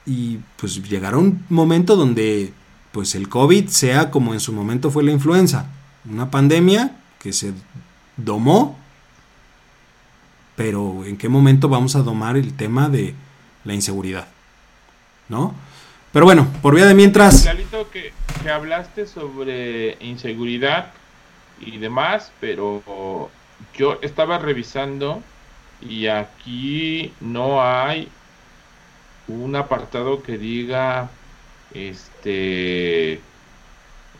[0.06, 2.52] y pues llegará un momento donde
[2.92, 5.66] pues el COVID sea como en su momento fue la influenza,
[6.10, 7.52] una pandemia que se
[8.16, 8.78] domó,
[10.60, 13.14] pero ¿en qué momento vamos a domar el tema de
[13.64, 14.28] la inseguridad?
[15.30, 15.54] ¿No?
[16.12, 17.48] Pero bueno, por vía de mientras...
[17.90, 20.92] que, que hablaste sobre inseguridad
[21.60, 23.30] y demás, pero
[23.74, 25.22] yo estaba revisando
[25.80, 28.10] y aquí no hay
[29.28, 31.08] un apartado que diga
[31.72, 33.18] este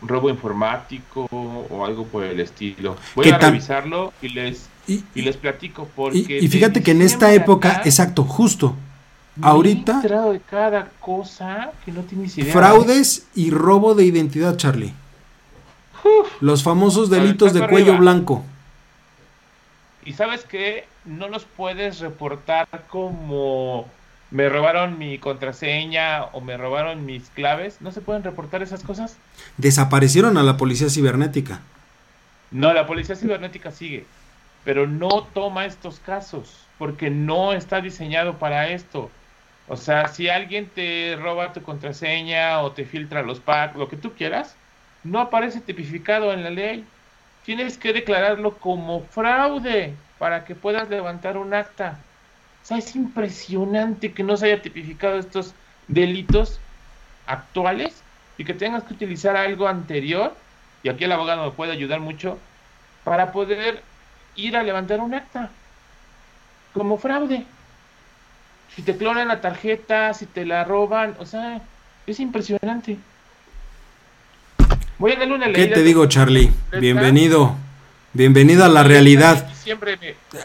[0.01, 2.97] robo informático o algo por el estilo.
[3.13, 7.81] Voy a revisarlo y les y, les platico porque y, fíjate que en esta época,
[7.85, 8.75] exacto, justo
[9.41, 12.51] ahorita de cada cosa que no tienes idea.
[12.51, 14.93] Fraudes y robo de identidad, Charlie.
[16.39, 18.43] Los famosos delitos de cuello blanco.
[20.03, 23.87] Y sabes que no los puedes reportar como
[24.31, 29.17] me robaron mi contraseña o me robaron mis claves, ¿no se pueden reportar esas cosas?
[29.57, 31.59] Desaparecieron a la policía cibernética.
[32.49, 34.05] No, la policía cibernética sigue,
[34.63, 39.09] pero no toma estos casos porque no está diseñado para esto.
[39.67, 43.97] O sea, si alguien te roba tu contraseña o te filtra los packs, lo que
[43.97, 44.55] tú quieras,
[45.03, 46.83] no aparece tipificado en la ley.
[47.45, 51.99] Tienes que declararlo como fraude para que puedas levantar un acta.
[52.63, 55.53] O sea, es impresionante que no se haya tipificado estos
[55.87, 56.59] delitos
[57.25, 58.03] actuales
[58.37, 60.35] y que tengas que utilizar algo anterior,
[60.83, 62.39] y aquí el abogado me puede ayudar mucho,
[63.03, 63.83] para poder
[64.35, 65.49] ir a levantar un acta
[66.73, 67.45] como fraude.
[68.75, 71.61] Si te clonan la tarjeta, si te la roban, o sea,
[72.07, 72.97] es impresionante.
[74.97, 76.51] Voy a darle una ¿Qué te digo, Charlie?
[76.79, 77.55] Bienvenido.
[78.13, 79.47] Bienvenido a la realidad.
[79.55, 79.97] Siempre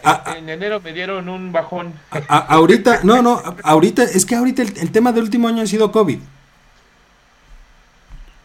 [0.04, 0.34] ah, ah.
[0.38, 1.92] en enero me dieron un bajón.
[2.28, 6.18] ahorita, no, no, ahorita, es que ahorita el, tema del último año ha sido COVID.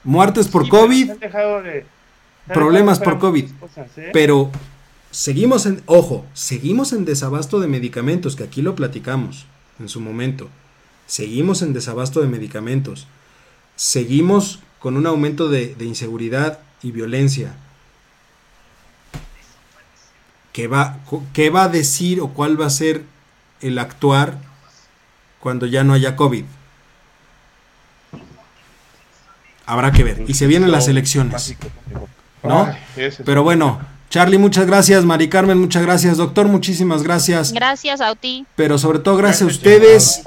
[0.03, 1.11] Muertes por COVID.
[2.47, 3.45] problemas por COVID.
[3.45, 4.09] ¿eh?
[4.11, 4.49] Pero
[5.11, 9.45] seguimos en, ojo, seguimos en desabasto de medicamentos, que aquí lo platicamos
[9.79, 10.49] en su momento.
[11.07, 13.07] Seguimos en desabasto de medicamentos.
[13.75, 17.53] Seguimos con un aumento de, inseguridad y violencia.
[20.53, 20.99] ¿Qué va,
[21.33, 23.03] ¿Qué va a decir o cuál va a ser
[23.61, 24.39] el actuar
[25.39, 26.45] cuando ya no haya COVID?
[29.65, 30.23] Habrá que ver.
[30.27, 31.55] Y se vienen las elecciones.
[32.43, 32.73] ¿No?
[33.23, 33.79] Pero bueno,
[34.11, 35.05] Charlie, muchas gracias.
[35.05, 36.17] Mari Carmen, muchas gracias.
[36.17, 37.53] Doctor, muchísimas gracias.
[37.53, 38.45] Gracias a ti.
[38.57, 40.23] Pero sobre todo gracias, a ustedes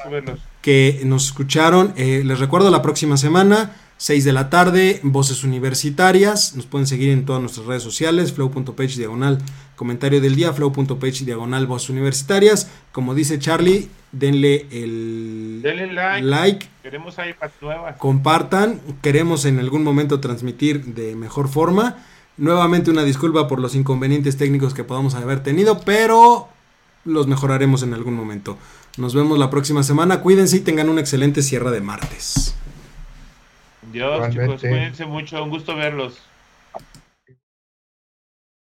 [0.62, 1.92] que nos escucharon.
[1.94, 6.56] Eh, les recuerdo la próxima semana 6 de la tarde, Voces Universitarias.
[6.56, 9.36] Nos pueden seguir en todas nuestras redes sociales, flow.page diagonal
[9.76, 12.70] comentario del día, flow.page diagonal Voces Universitarias.
[12.90, 15.60] Como dice Charlie, denle el
[16.22, 16.66] like.
[16.82, 17.16] Queremos
[17.60, 17.98] nuevas.
[17.98, 18.80] Compartan.
[19.02, 21.98] Queremos en algún momento transmitir de mejor forma.
[22.36, 26.48] Nuevamente una disculpa por los inconvenientes técnicos que podamos haber tenido, pero
[27.04, 28.58] los mejoraremos en algún momento.
[28.96, 30.20] Nos vemos la próxima semana.
[30.20, 32.56] Cuídense y tengan un excelente cierre de martes.
[33.92, 36.20] Dios, chicos, cuídense mucho, un gusto verlos.